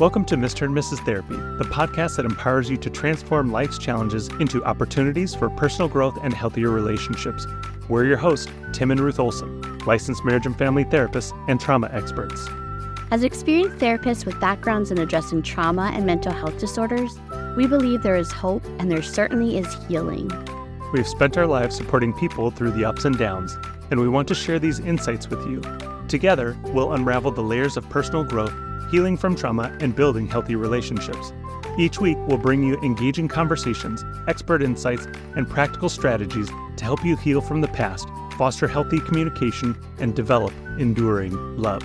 Welcome 0.00 0.24
to 0.24 0.36
Mr. 0.36 0.62
and 0.62 0.74
Mrs. 0.74 1.04
Therapy, 1.04 1.36
the 1.36 1.68
podcast 1.70 2.16
that 2.16 2.24
empowers 2.24 2.70
you 2.70 2.78
to 2.78 2.88
transform 2.88 3.52
life's 3.52 3.76
challenges 3.76 4.28
into 4.40 4.64
opportunities 4.64 5.34
for 5.34 5.50
personal 5.50 5.88
growth 5.90 6.16
and 6.22 6.32
healthier 6.32 6.70
relationships. 6.70 7.46
We're 7.86 8.06
your 8.06 8.16
hosts, 8.16 8.50
Tim 8.72 8.92
and 8.92 8.98
Ruth 8.98 9.20
Olson, 9.20 9.60
licensed 9.80 10.24
marriage 10.24 10.46
and 10.46 10.56
family 10.56 10.86
therapists 10.86 11.38
and 11.50 11.60
trauma 11.60 11.90
experts. 11.92 12.48
As 13.10 13.24
experienced 13.24 13.76
therapists 13.76 14.24
with 14.24 14.40
backgrounds 14.40 14.90
in 14.90 14.96
addressing 14.96 15.42
trauma 15.42 15.92
and 15.92 16.06
mental 16.06 16.32
health 16.32 16.58
disorders, 16.58 17.18
we 17.54 17.66
believe 17.66 18.02
there 18.02 18.16
is 18.16 18.32
hope 18.32 18.64
and 18.78 18.90
there 18.90 19.02
certainly 19.02 19.58
is 19.58 19.76
healing. 19.86 20.30
We've 20.94 21.06
spent 21.06 21.36
our 21.36 21.46
lives 21.46 21.76
supporting 21.76 22.14
people 22.14 22.50
through 22.50 22.70
the 22.70 22.86
ups 22.86 23.04
and 23.04 23.18
downs, 23.18 23.58
and 23.90 24.00
we 24.00 24.08
want 24.08 24.28
to 24.28 24.34
share 24.34 24.58
these 24.58 24.78
insights 24.78 25.28
with 25.28 25.46
you. 25.46 25.60
Together, 26.08 26.56
we'll 26.68 26.94
unravel 26.94 27.32
the 27.32 27.42
layers 27.42 27.76
of 27.76 27.86
personal 27.90 28.24
growth 28.24 28.54
healing 28.90 29.16
from 29.16 29.36
trauma, 29.36 29.76
and 29.80 29.94
building 29.94 30.26
healthy 30.26 30.56
relationships. 30.56 31.32
Each 31.78 32.00
week, 32.00 32.18
we'll 32.26 32.38
bring 32.38 32.62
you 32.62 32.78
engaging 32.82 33.28
conversations, 33.28 34.04
expert 34.26 34.62
insights, 34.62 35.06
and 35.36 35.48
practical 35.48 35.88
strategies 35.88 36.48
to 36.76 36.84
help 36.84 37.04
you 37.04 37.16
heal 37.16 37.40
from 37.40 37.60
the 37.60 37.68
past, 37.68 38.08
foster 38.36 38.66
healthy 38.66 39.00
communication, 39.00 39.76
and 39.98 40.14
develop 40.14 40.52
enduring 40.78 41.34
love. 41.56 41.82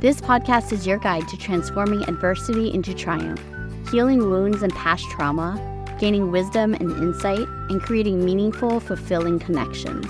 This 0.00 0.20
podcast 0.20 0.72
is 0.72 0.86
your 0.86 0.98
guide 0.98 1.26
to 1.28 1.36
transforming 1.36 2.02
adversity 2.02 2.72
into 2.72 2.94
triumph, 2.94 3.42
healing 3.90 4.18
wounds 4.18 4.62
and 4.62 4.72
past 4.74 5.04
trauma, 5.10 5.58
gaining 5.98 6.30
wisdom 6.30 6.74
and 6.74 6.90
insight, 6.92 7.48
and 7.70 7.80
creating 7.82 8.24
meaningful, 8.24 8.78
fulfilling 8.80 9.38
connections. 9.38 10.06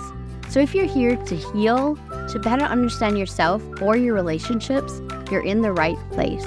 So 0.48 0.60
if 0.60 0.74
you're 0.74 0.86
here 0.86 1.16
to 1.16 1.36
heal, 1.36 1.96
to 2.28 2.38
better 2.40 2.64
understand 2.64 3.18
yourself 3.18 3.62
or 3.80 3.96
your 3.96 4.14
relationships, 4.14 5.00
you're 5.30 5.44
in 5.44 5.62
the 5.62 5.72
right 5.72 5.98
place. 6.10 6.44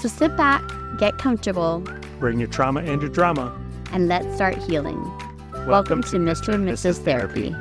So 0.00 0.08
sit 0.08 0.36
back, 0.36 0.62
get 0.98 1.18
comfortable, 1.18 1.84
bring 2.18 2.38
your 2.38 2.48
trauma 2.48 2.80
and 2.80 3.00
your 3.00 3.10
drama, 3.10 3.56
and 3.92 4.08
let's 4.08 4.34
start 4.34 4.56
healing. 4.58 5.00
Welcome, 5.52 5.68
Welcome 5.68 6.02
to 6.02 6.18
Mr. 6.18 6.54
and 6.54 6.68
Mrs. 6.68 6.98
Therapy. 6.98 7.54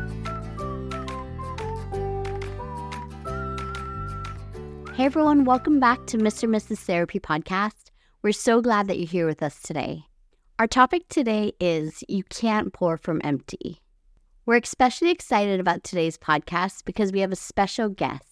Hey 4.96 5.06
everyone, 5.06 5.46
welcome 5.46 5.80
back 5.80 6.06
to 6.08 6.18
Mr. 6.18 6.44
and 6.44 6.54
Mrs. 6.54 6.80
Therapy 6.80 7.20
podcast. 7.20 7.90
We're 8.22 8.34
so 8.34 8.62
glad 8.62 8.88
that 8.88 9.00
you're 9.00 9.08
here 9.08 9.26
with 9.26 9.42
us 9.42 9.62
today. 9.62 10.04
Our 10.60 10.68
topic 10.68 11.10
today 11.10 11.54
is 11.60 12.04
You 12.08 12.24
Can't 12.26 12.72
Pour 12.72 12.98
from 12.98 13.20
Empty. 13.24 13.82
We're 14.46 14.58
especially 14.58 15.10
excited 15.10 15.60
about 15.60 15.84
today's 15.84 16.20
podcast 16.20 16.86
because 16.86 17.12
we 17.12 17.22
have 17.22 17.32
a 17.32 17.36
special 17.36 17.90
guest. 17.90 18.31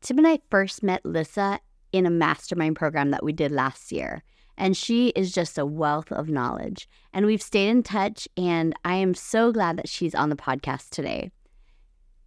Tim 0.00 0.18
and 0.18 0.26
I 0.26 0.40
first 0.50 0.82
met 0.82 1.04
Lissa 1.04 1.60
in 1.92 2.06
a 2.06 2.10
mastermind 2.10 2.76
program 2.76 3.10
that 3.10 3.24
we 3.24 3.32
did 3.32 3.50
last 3.50 3.92
year. 3.92 4.22
And 4.58 4.76
she 4.76 5.08
is 5.08 5.32
just 5.32 5.58
a 5.58 5.66
wealth 5.66 6.10
of 6.10 6.28
knowledge. 6.28 6.88
And 7.12 7.26
we've 7.26 7.42
stayed 7.42 7.68
in 7.68 7.82
touch, 7.82 8.26
and 8.36 8.74
I 8.84 8.94
am 8.96 9.14
so 9.14 9.52
glad 9.52 9.76
that 9.76 9.88
she's 9.88 10.14
on 10.14 10.30
the 10.30 10.36
podcast 10.36 10.90
today. 10.90 11.30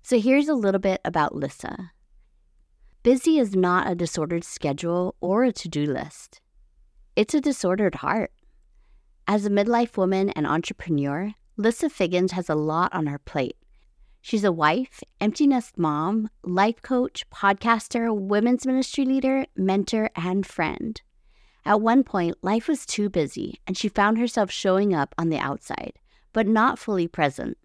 So 0.03 0.19
here's 0.19 0.47
a 0.47 0.53
little 0.53 0.79
bit 0.79 1.01
about 1.03 1.35
Lissa. 1.35 1.91
Busy 3.01 3.39
is 3.39 3.55
not 3.55 3.89
a 3.89 3.95
disordered 3.95 4.43
schedule 4.43 5.15
or 5.21 5.43
a 5.43 5.51
to 5.53 5.69
do 5.69 5.85
list, 5.85 6.41
it's 7.15 7.33
a 7.33 7.41
disordered 7.41 7.95
heart. 7.95 8.31
As 9.27 9.45
a 9.45 9.49
midlife 9.49 9.97
woman 9.97 10.29
and 10.31 10.47
entrepreneur, 10.47 11.33
Lissa 11.57 11.89
Figgins 11.89 12.31
has 12.31 12.49
a 12.49 12.55
lot 12.55 12.93
on 12.93 13.07
her 13.07 13.19
plate. 13.19 13.57
She's 14.21 14.43
a 14.43 14.51
wife, 14.51 15.01
empty 15.21 15.47
nest 15.47 15.77
mom, 15.77 16.29
life 16.43 16.81
coach, 16.81 17.29
podcaster, 17.29 18.15
women's 18.15 18.65
ministry 18.65 19.05
leader, 19.05 19.45
mentor, 19.55 20.09
and 20.15 20.45
friend. 20.45 21.01
At 21.65 21.81
one 21.81 22.03
point, 22.03 22.37
life 22.41 22.67
was 22.67 22.85
too 22.85 23.09
busy, 23.09 23.59
and 23.65 23.77
she 23.77 23.89
found 23.89 24.17
herself 24.17 24.51
showing 24.51 24.93
up 24.93 25.15
on 25.17 25.29
the 25.29 25.37
outside, 25.37 25.93
but 26.33 26.47
not 26.47 26.79
fully 26.79 27.07
present. 27.07 27.57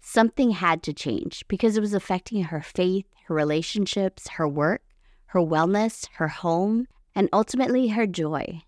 Something 0.00 0.50
had 0.50 0.82
to 0.82 0.92
change 0.92 1.44
because 1.48 1.76
it 1.76 1.80
was 1.80 1.94
affecting 1.94 2.44
her 2.44 2.60
faith, 2.60 3.06
her 3.26 3.34
relationships, 3.34 4.28
her 4.28 4.48
work, 4.48 4.82
her 5.26 5.40
wellness, 5.40 6.08
her 6.14 6.28
home, 6.28 6.86
and 7.14 7.28
ultimately 7.32 7.88
her 7.88 8.06
joy. 8.06 8.62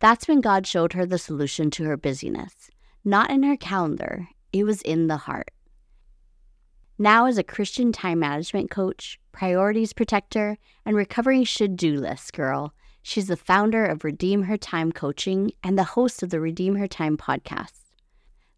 That's 0.00 0.28
when 0.28 0.40
God 0.40 0.66
showed 0.66 0.92
her 0.92 1.06
the 1.06 1.18
solution 1.18 1.70
to 1.72 1.84
her 1.84 1.96
busyness. 1.96 2.70
Not 3.04 3.30
in 3.30 3.42
her 3.44 3.56
calendar, 3.56 4.28
it 4.52 4.64
was 4.64 4.82
in 4.82 5.06
the 5.06 5.16
heart. 5.16 5.50
Now, 6.98 7.26
as 7.26 7.36
a 7.36 7.42
Christian 7.42 7.92
time 7.92 8.20
management 8.20 8.70
coach, 8.70 9.20
priorities 9.30 9.92
protector, 9.92 10.56
and 10.86 10.96
recovering 10.96 11.44
should 11.44 11.76
do 11.76 12.00
list 12.00 12.32
girl, 12.32 12.72
she's 13.02 13.26
the 13.26 13.36
founder 13.36 13.84
of 13.84 14.02
Redeem 14.02 14.44
Her 14.44 14.56
Time 14.56 14.92
Coaching 14.92 15.52
and 15.62 15.78
the 15.78 15.84
host 15.84 16.22
of 16.22 16.30
the 16.30 16.40
Redeem 16.40 16.76
Her 16.76 16.88
Time 16.88 17.18
podcast. 17.18 17.72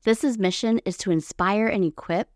This 0.05 0.23
mission 0.39 0.79
is 0.85 0.97
to 0.99 1.11
inspire 1.11 1.67
and 1.67 1.85
equip 1.85 2.31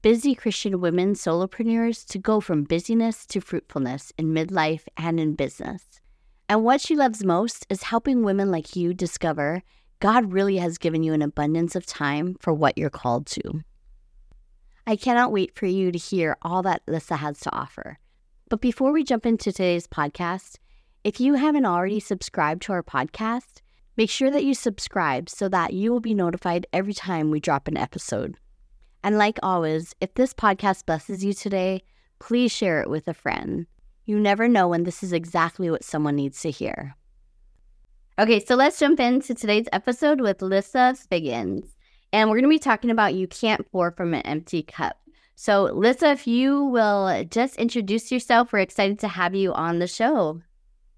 busy 0.00 0.34
Christian 0.34 0.80
women 0.80 1.12
solopreneurs 1.12 2.06
to 2.06 2.18
go 2.18 2.40
from 2.40 2.64
busyness 2.64 3.26
to 3.26 3.40
fruitfulness 3.42 4.10
in 4.16 4.32
midlife 4.32 4.84
and 4.96 5.20
in 5.20 5.34
business. 5.34 6.00
And 6.48 6.64
what 6.64 6.80
she 6.80 6.96
loves 6.96 7.22
most 7.22 7.66
is 7.68 7.82
helping 7.82 8.22
women 8.22 8.50
like 8.50 8.74
you 8.74 8.94
discover 8.94 9.62
God 10.00 10.32
really 10.32 10.56
has 10.56 10.78
given 10.78 11.02
you 11.02 11.12
an 11.12 11.22
abundance 11.22 11.76
of 11.76 11.84
time 11.84 12.36
for 12.40 12.52
what 12.52 12.76
you're 12.76 12.90
called 12.90 13.26
to. 13.26 13.62
I 14.86 14.96
cannot 14.96 15.30
wait 15.30 15.54
for 15.54 15.66
you 15.66 15.92
to 15.92 15.98
hear 15.98 16.36
all 16.42 16.62
that 16.62 16.82
Lissa 16.88 17.16
has 17.16 17.38
to 17.40 17.54
offer. 17.54 17.98
But 18.48 18.60
before 18.60 18.90
we 18.92 19.04
jump 19.04 19.24
into 19.24 19.52
today's 19.52 19.86
podcast, 19.86 20.56
if 21.04 21.20
you 21.20 21.34
haven't 21.34 21.66
already 21.66 22.00
subscribed 22.00 22.62
to 22.62 22.72
our 22.72 22.82
podcast, 22.82 23.60
make 23.96 24.10
sure 24.10 24.30
that 24.30 24.44
you 24.44 24.54
subscribe 24.54 25.30
so 25.30 25.48
that 25.48 25.72
you 25.72 25.92
will 25.92 26.00
be 26.00 26.14
notified 26.14 26.66
every 26.72 26.94
time 26.94 27.30
we 27.30 27.38
drop 27.38 27.68
an 27.68 27.76
episode. 27.76 28.36
And 29.04 29.18
like 29.18 29.38
always, 29.42 29.94
if 30.00 30.14
this 30.14 30.34
podcast 30.34 30.84
blesses 30.84 31.24
you 31.24 31.32
today, 31.32 31.82
please 32.18 32.50
share 32.50 32.82
it 32.82 32.90
with 32.90 33.06
a 33.06 33.14
friend. 33.14 33.66
You 34.04 34.18
never 34.18 34.48
know 34.48 34.66
when 34.66 34.82
this 34.82 35.04
is 35.04 35.12
exactly 35.12 35.70
what 35.70 35.84
someone 35.84 36.16
needs 36.16 36.40
to 36.40 36.50
hear. 36.50 36.96
Okay, 38.18 38.44
so 38.44 38.56
let's 38.56 38.80
jump 38.80 38.98
into 38.98 39.32
today's 39.34 39.68
episode 39.72 40.20
with 40.20 40.42
Lissa 40.42 40.96
Figgins 41.08 41.76
and 42.12 42.28
we're 42.28 42.36
going 42.36 42.44
to 42.44 42.48
be 42.48 42.58
talking 42.58 42.90
about 42.90 43.14
you 43.14 43.26
can't 43.26 43.70
pour 43.72 43.90
from 43.92 44.14
an 44.14 44.22
empty 44.22 44.62
cup. 44.62 44.98
So, 45.34 45.64
Lissa, 45.64 46.10
if 46.10 46.26
you 46.26 46.64
will 46.64 47.06
uh, 47.06 47.24
just 47.24 47.56
introduce 47.56 48.12
yourself, 48.12 48.52
we're 48.52 48.60
excited 48.60 48.98
to 49.00 49.08
have 49.08 49.34
you 49.34 49.52
on 49.52 49.78
the 49.78 49.86
show. 49.86 50.40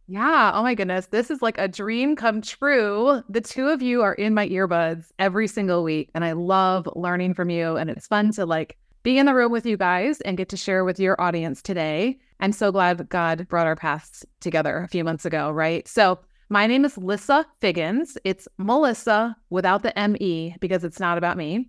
Yeah. 0.07 0.53
Oh 0.55 0.63
my 0.63 0.75
goodness. 0.75 1.07
This 1.07 1.31
is 1.31 1.41
like 1.41 1.57
a 1.57 1.67
dream 1.67 2.15
come 2.15 2.43
true. 2.43 3.23
The 3.31 3.41
two 3.41 3.69
of 3.69 3.81
you 3.81 4.03
are 4.03 4.13
in 4.13 4.35
my 4.35 4.49
earbuds 4.49 5.07
every 5.19 5.49
single 5.49 5.83
week, 5.83 6.11
and 6.15 6.25
I 6.25 6.33
love 6.33 6.87
learning 6.95 7.35
from 7.35 7.49
you. 7.49 7.77
And 7.77 7.89
it's 7.89 8.07
fun 8.07 8.33
to 8.33 8.45
like 8.45 8.77
be 9.03 9.17
in 9.17 9.27
the 9.27 9.35
room 9.35 9.51
with 9.51 9.65
you 9.65 9.79
guys 9.79 10.21
and 10.23 10.37
get 10.37 10.51
to 10.51 10.57
share 10.57 10.85
with 10.85 11.01
your 11.01 11.19
audience 11.21 11.63
today. 11.63 12.19
I'm 12.41 12.53
so 12.53 12.71
glad 12.71 13.09
God 13.09 13.49
brought 13.49 13.67
our 13.67 13.77
paths 13.77 14.27
together 14.41 14.79
a 14.79 14.89
few 14.89 15.05
months 15.05 15.25
ago, 15.25 15.51
right? 15.51 15.89
So, 15.89 16.19
my 16.55 16.69
name 16.69 16.85
is 16.85 16.97
Lissa 16.97 17.45
Figgins. 17.61 18.17
It's 18.23 18.47
Melissa 18.59 19.37
without 19.51 19.83
the 19.83 19.93
ME 20.09 20.55
because 20.61 20.85
it's 20.85 21.01
not 21.01 21.19
about 21.19 21.37
me. 21.37 21.69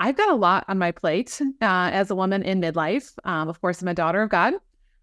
I've 0.00 0.16
got 0.16 0.28
a 0.28 0.34
lot 0.34 0.64
on 0.66 0.76
my 0.76 0.90
plate 0.90 1.40
uh, 1.40 1.90
as 1.92 2.10
a 2.10 2.16
woman 2.16 2.42
in 2.42 2.60
midlife. 2.60 3.12
Um, 3.22 3.48
of 3.48 3.60
course, 3.60 3.80
I'm 3.80 3.86
a 3.86 3.94
daughter 3.94 4.22
of 4.22 4.30
God. 4.30 4.54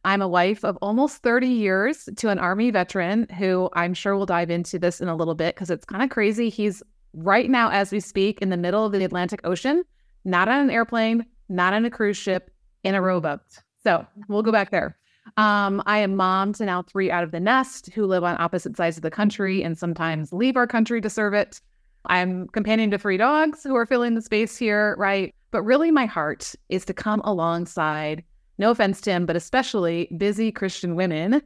I'm 0.03 0.22
a 0.22 0.28
wife 0.28 0.66
of 0.66 0.78
almost 0.81 1.24
30 1.24 1.47
years 1.47 2.09
to 2.18 2.28
an 2.28 2.40
Army 2.40 2.72
veteran 2.72 3.25
who 3.38 3.69
I'm 3.72 3.94
sure 3.94 4.18
we'll 4.18 4.25
dive 4.25 4.50
into 4.50 4.78
this 4.78 5.00
in 5.00 5.08
a 5.08 5.16
little 5.16 5.36
bit 5.36 5.56
because 5.56 5.69
it's 5.69 5.86
kind 5.86 6.03
of 6.03 6.09
crazy. 6.09 6.50
He's 6.50 6.84
right 7.13 7.50
now, 7.50 7.69
as 7.72 7.94
we 7.94 8.02
speak, 8.02 8.42
in 8.42 8.50
the 8.50 8.58
middle 8.58 8.86
of 8.86 8.92
the 8.92 9.06
Atlantic 9.06 9.40
Ocean, 9.46 9.86
not 10.25 10.50
on 10.50 10.59
an 10.59 10.69
airplane, 10.69 11.25
not 11.48 11.72
on 11.72 11.86
a 11.86 11.90
cruise 11.90 12.18
ship, 12.18 12.52
in 12.84 12.96
a 12.96 13.02
rowboat. 13.02 13.40
So 13.81 14.06
we'll 14.28 14.44
go 14.44 14.51
back 14.51 14.72
there. 14.72 14.98
Um, 15.38 15.81
I 15.85 16.00
am 16.00 16.15
mom 16.15 16.53
to 16.53 16.65
now 16.65 16.81
three 16.81 17.12
out 17.12 17.23
of 17.23 17.31
the 17.31 17.39
nest 17.39 17.89
who 17.94 18.06
live 18.06 18.23
on 18.23 18.39
opposite 18.39 18.75
sides 18.75 18.97
of 18.97 19.03
the 19.03 19.12
country 19.12 19.63
and 19.63 19.77
sometimes 19.77 20.33
leave 20.33 20.57
our 20.57 20.68
country 20.68 21.01
to 21.01 21.09
serve 21.09 21.33
it. 21.33 21.62
I'm 22.06 22.47
companion 22.47 22.91
to 22.91 22.97
three 22.97 23.18
dogs 23.18 23.63
who 23.63 23.75
are 23.75 23.85
filling 23.85 24.15
the 24.15 24.21
space 24.21 24.57
here, 24.57 24.95
right? 24.97 25.33
But 25.51 25.63
really, 25.63 25.91
my 25.91 26.06
heart 26.06 26.56
is 26.69 26.85
to 26.85 26.94
come 26.94 27.21
alongside, 27.23 28.23
no 28.57 28.71
offense, 28.71 29.01
Tim, 29.01 29.25
but 29.25 29.35
especially 29.35 30.09
busy 30.18 30.51
Christian 30.51 30.95
women 30.95 31.41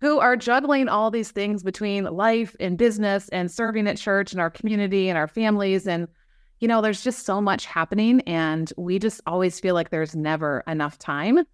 who 0.00 0.18
are 0.20 0.36
juggling 0.36 0.88
all 0.88 1.10
these 1.10 1.30
things 1.30 1.62
between 1.62 2.04
life 2.04 2.54
and 2.60 2.78
business 2.78 3.28
and 3.30 3.50
serving 3.50 3.86
at 3.88 3.96
church 3.96 4.32
and 4.32 4.40
our 4.40 4.50
community 4.50 5.08
and 5.08 5.18
our 5.18 5.26
families. 5.26 5.86
And, 5.86 6.06
you 6.60 6.68
know, 6.68 6.80
there's 6.80 7.02
just 7.02 7.26
so 7.26 7.40
much 7.40 7.66
happening. 7.66 8.20
And 8.22 8.72
we 8.76 8.98
just 8.98 9.20
always 9.26 9.58
feel 9.58 9.74
like 9.74 9.90
there's 9.90 10.14
never 10.14 10.62
enough 10.68 10.98
time 10.98 11.44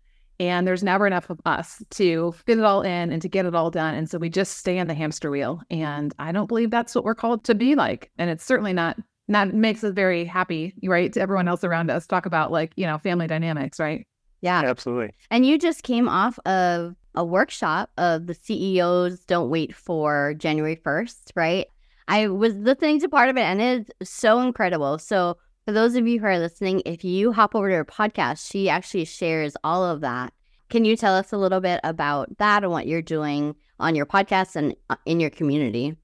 and 0.41 0.67
there's 0.67 0.83
never 0.83 1.07
enough 1.07 1.31
of 1.31 1.41
us 1.47 1.83
to 1.91 2.33
fit 2.47 2.59
it 2.59 2.65
all 2.65 2.83
in 2.83 3.13
and 3.13 3.23
to 3.23 3.29
get 3.29 3.47
it 3.47 3.55
all 3.55 3.71
done 3.71 3.95
and 3.95 4.11
so 4.11 4.19
we 4.19 4.29
just 4.29 4.59
stay 4.59 4.79
on 4.79 4.87
the 4.87 4.95
hamster 4.95 5.31
wheel 5.31 5.61
and 5.71 6.15
i 6.19 6.33
don't 6.33 6.49
believe 6.49 6.71
that's 6.71 6.95
what 6.95 7.05
we're 7.05 7.15
called 7.15 7.45
to 7.45 7.55
be 7.55 7.75
like 7.75 8.11
and 8.19 8.31
it's 8.31 8.45
certainly 8.45 8.73
not 8.73 8.97
not 9.29 9.55
makes 9.55 9.83
us 9.85 9.93
very 9.95 10.25
happy 10.25 10.75
right 10.85 11.13
to 11.13 11.21
everyone 11.21 11.49
else 11.49 11.65
around 11.65 11.91
us 11.91 12.07
talk 12.07 12.27
about 12.27 12.51
like 12.53 12.73
you 12.77 12.87
know 12.87 12.99
family 12.99 13.27
dynamics 13.27 13.79
right 13.81 14.07
Yeah. 14.43 14.63
Absolutely. 14.65 15.15
And 15.31 15.47
you 15.47 15.59
just 15.59 15.83
came 15.85 16.07
off 16.09 16.39
of 16.45 16.95
a 17.15 17.25
workshop 17.25 17.91
of 17.97 18.27
the 18.27 18.35
CEOs 18.35 19.25
Don't 19.25 19.49
Wait 19.49 19.75
for 19.75 20.35
January 20.37 20.77
1st, 20.77 21.31
right? 21.37 21.67
I 22.09 22.29
was 22.29 22.55
listening 22.57 23.01
to 23.01 23.09
part 23.09 23.31
of 23.31 23.39
it 23.39 23.43
and 23.45 23.63
it's 23.63 24.11
so 24.11 24.41
incredible. 24.41 24.99
So, 24.99 25.39
for 25.65 25.73
those 25.73 25.95
of 25.95 26.07
you 26.07 26.21
who 26.21 26.27
are 26.27 26.39
listening, 26.39 26.83
if 26.85 27.05
you 27.05 27.33
hop 27.33 27.55
over 27.55 27.69
to 27.71 27.77
her 27.77 27.85
podcast, 27.85 28.51
she 28.51 28.69
actually 28.69 29.07
shares 29.07 29.57
all 29.65 29.85
of 29.85 30.03
that. 30.03 30.33
Can 30.69 30.85
you 30.85 30.97
tell 30.97 31.15
us 31.15 31.33
a 31.33 31.39
little 31.39 31.61
bit 31.61 31.81
about 31.85 32.37
that 32.39 32.65
and 32.65 32.73
what 32.73 32.87
you're 32.87 33.01
doing 33.01 33.55
on 33.81 33.95
your 33.95 34.05
podcast 34.05 34.57
and 34.57 34.77
uh, 34.91 34.97
in 35.07 35.21
your 35.21 35.31
community? 35.31 35.97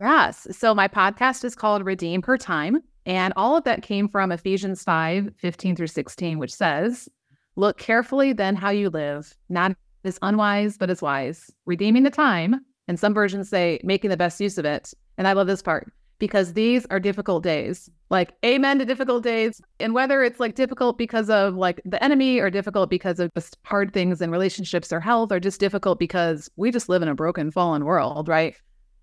Yes. 0.00 0.46
So 0.50 0.74
my 0.74 0.88
podcast 0.88 1.44
is 1.44 1.54
called 1.54 1.86
Redeem 1.86 2.22
Her 2.22 2.36
Time. 2.36 2.82
And 3.06 3.32
all 3.36 3.56
of 3.56 3.64
that 3.64 3.82
came 3.82 4.08
from 4.08 4.32
Ephesians 4.32 4.82
5 4.82 5.30
15 5.38 5.76
through 5.76 5.86
16, 5.86 6.38
which 6.38 6.52
says, 6.52 7.08
Look 7.54 7.78
carefully 7.78 8.34
then 8.34 8.54
how 8.56 8.70
you 8.70 8.90
live, 8.90 9.34
not 9.48 9.76
as 10.04 10.18
unwise, 10.20 10.76
but 10.76 10.90
as 10.90 11.00
wise, 11.00 11.50
redeeming 11.64 12.02
the 12.02 12.10
time. 12.10 12.60
And 12.88 13.00
some 13.00 13.14
versions 13.14 13.48
say 13.48 13.80
making 13.82 14.10
the 14.10 14.16
best 14.16 14.40
use 14.40 14.58
of 14.58 14.66
it. 14.66 14.92
And 15.16 15.26
I 15.26 15.32
love 15.32 15.46
this 15.46 15.62
part 15.62 15.90
because 16.18 16.52
these 16.52 16.86
are 16.90 17.00
difficult 17.00 17.42
days. 17.42 17.90
Like, 18.08 18.34
amen 18.44 18.78
to 18.78 18.84
difficult 18.84 19.22
days. 19.22 19.60
And 19.80 19.94
whether 19.94 20.22
it's 20.22 20.40
like 20.40 20.54
difficult 20.54 20.96
because 20.98 21.28
of 21.28 21.54
like 21.54 21.80
the 21.84 22.02
enemy 22.02 22.38
or 22.38 22.50
difficult 22.50 22.88
because 22.88 23.20
of 23.20 23.32
just 23.34 23.58
hard 23.64 23.92
things 23.92 24.20
in 24.20 24.30
relationships 24.30 24.92
or 24.92 25.00
health 25.00 25.32
or 25.32 25.40
just 25.40 25.60
difficult 25.60 25.98
because 25.98 26.50
we 26.56 26.70
just 26.70 26.88
live 26.88 27.02
in 27.02 27.08
a 27.08 27.14
broken, 27.14 27.50
fallen 27.50 27.84
world, 27.84 28.28
right? 28.28 28.56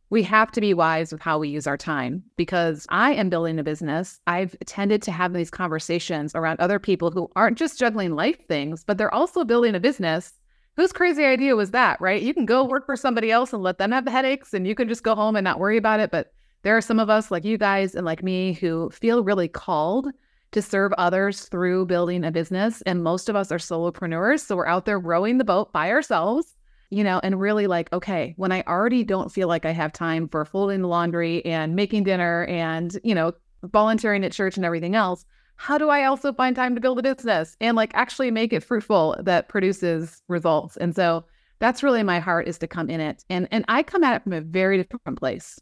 We 0.10 0.24
have 0.24 0.51
to 0.51 0.62
be 0.62 0.74
wise 0.74 1.12
with 1.12 1.21
how 1.21 1.39
we 1.39 1.50
use 1.50 1.65
our 1.65 1.77
time 1.77 2.24
because 2.38 2.86
I 2.89 3.13
am 3.13 3.30
building 3.30 3.57
a 3.57 3.63
business. 3.63 4.19
I've 4.27 4.56
tended 4.65 5.01
to 5.04 5.12
have 5.12 5.33
these 5.33 5.50
conversations 5.50 6.36
around 6.36 6.60
other 6.60 6.77
people 6.77 7.10
who 7.10 7.30
aren't 7.36 7.57
just 7.57 7.80
juggling 7.80 8.15
life 8.15 8.38
things, 8.48 8.83
but 8.83 8.98
they're 8.98 9.13
also 9.13 9.44
building 9.44 9.75
a 9.75 9.80
business 9.80 10.33
whose 10.75 10.92
crazy 10.92 11.25
idea 11.25 11.56
was 11.56 11.71
that, 11.71 12.00
right? 12.01 12.21
You 12.21 12.33
can 12.33 12.45
go 12.45 12.63
work 12.63 12.86
for 12.86 12.95
somebody 12.95 13.31
else 13.31 13.54
and 13.54 13.63
let 13.63 13.77
them 13.77 13.92
have 13.92 14.06
the 14.06 14.12
headaches 14.12 14.54
and 14.54 14.68
you 14.68 14.75
can 14.75 14.88
just 14.88 15.04
go 15.04 15.15
home 15.15 15.36
and 15.36 15.44
not 15.44 15.60
worry 15.60 15.77
about 15.77 16.00
it. 16.00 16.12
But 16.12 16.31
there 16.63 16.75
are 16.75 16.81
some 16.81 17.00
of 17.00 17.10
us 17.10 17.30
like 17.30 17.45
you 17.45 17.57
guys 17.57 17.94
and 17.94 18.06
like 18.06 18.24
me 18.24 18.54
who 18.54 18.89
feel 18.89 19.24
really 19.24 19.48
called 19.48 20.07
to 20.54 20.62
serve 20.62 20.94
others 20.94 21.44
through 21.50 21.86
building 21.86 22.24
a 22.24 22.31
business. 22.31 22.81
And 22.83 23.04
most 23.04 23.27
of 23.27 23.36
us 23.36 23.51
are 23.51 23.57
solopreneurs. 23.57 24.42
So 24.42 24.56
we're 24.56 24.68
out 24.68 24.86
there 24.86 25.00
rowing 25.00 25.38
the 25.38 25.44
boat 25.44 25.74
by 25.74 25.89
ourselves, 25.89 26.56
you 26.89 27.04
know, 27.04 27.19
and 27.21 27.39
really 27.39 27.68
like, 27.68 27.92
okay, 27.92 28.33
when 28.38 28.51
I 28.51 28.63
already 28.68 29.04
don't 29.04 29.31
feel 29.31 29.48
like 29.48 29.65
I 29.65 29.71
have 29.71 29.92
time 29.92 30.30
for 30.30 30.45
folding 30.45 30.81
the 30.81 30.88
laundry 30.88 31.44
and 31.45 31.75
making 31.75 32.04
dinner 32.04 32.45
and, 32.45 32.98
you 33.04 33.15
know, 33.15 33.33
volunteering 33.63 34.24
at 34.24 34.31
church 34.31 34.56
and 34.56 34.65
everything 34.65 34.95
else, 34.95 35.25
how 35.56 35.77
do 35.77 35.89
I 35.89 36.06
also 36.06 36.31
find 36.33 36.56
time 36.56 36.75
to 36.75 36.81
build 36.81 37.00
a 37.00 37.04
business 37.04 37.57
and 37.60 37.75
like 37.75 37.92
actually 37.94 38.31
make 38.31 38.54
it 38.54 38.63
fruitful 38.63 39.18
that 39.21 39.50
produces 39.50 40.21
results? 40.27 40.77
And 40.77 40.95
so 40.95 41.25
that's 41.60 41.83
really 41.83 42.04
my 42.04 42.19
heart 42.19 42.48
is 42.48 42.57
to 42.60 42.68
come 42.68 42.89
in 42.89 43.00
it. 43.00 43.24
And 43.30 43.48
and 43.51 43.65
I 43.68 43.83
come 43.83 44.04
at 44.04 44.15
it 44.15 44.24
from 44.24 44.33
a 44.33 44.42
very 44.42 44.77
different 44.77 45.19
place 45.19 45.60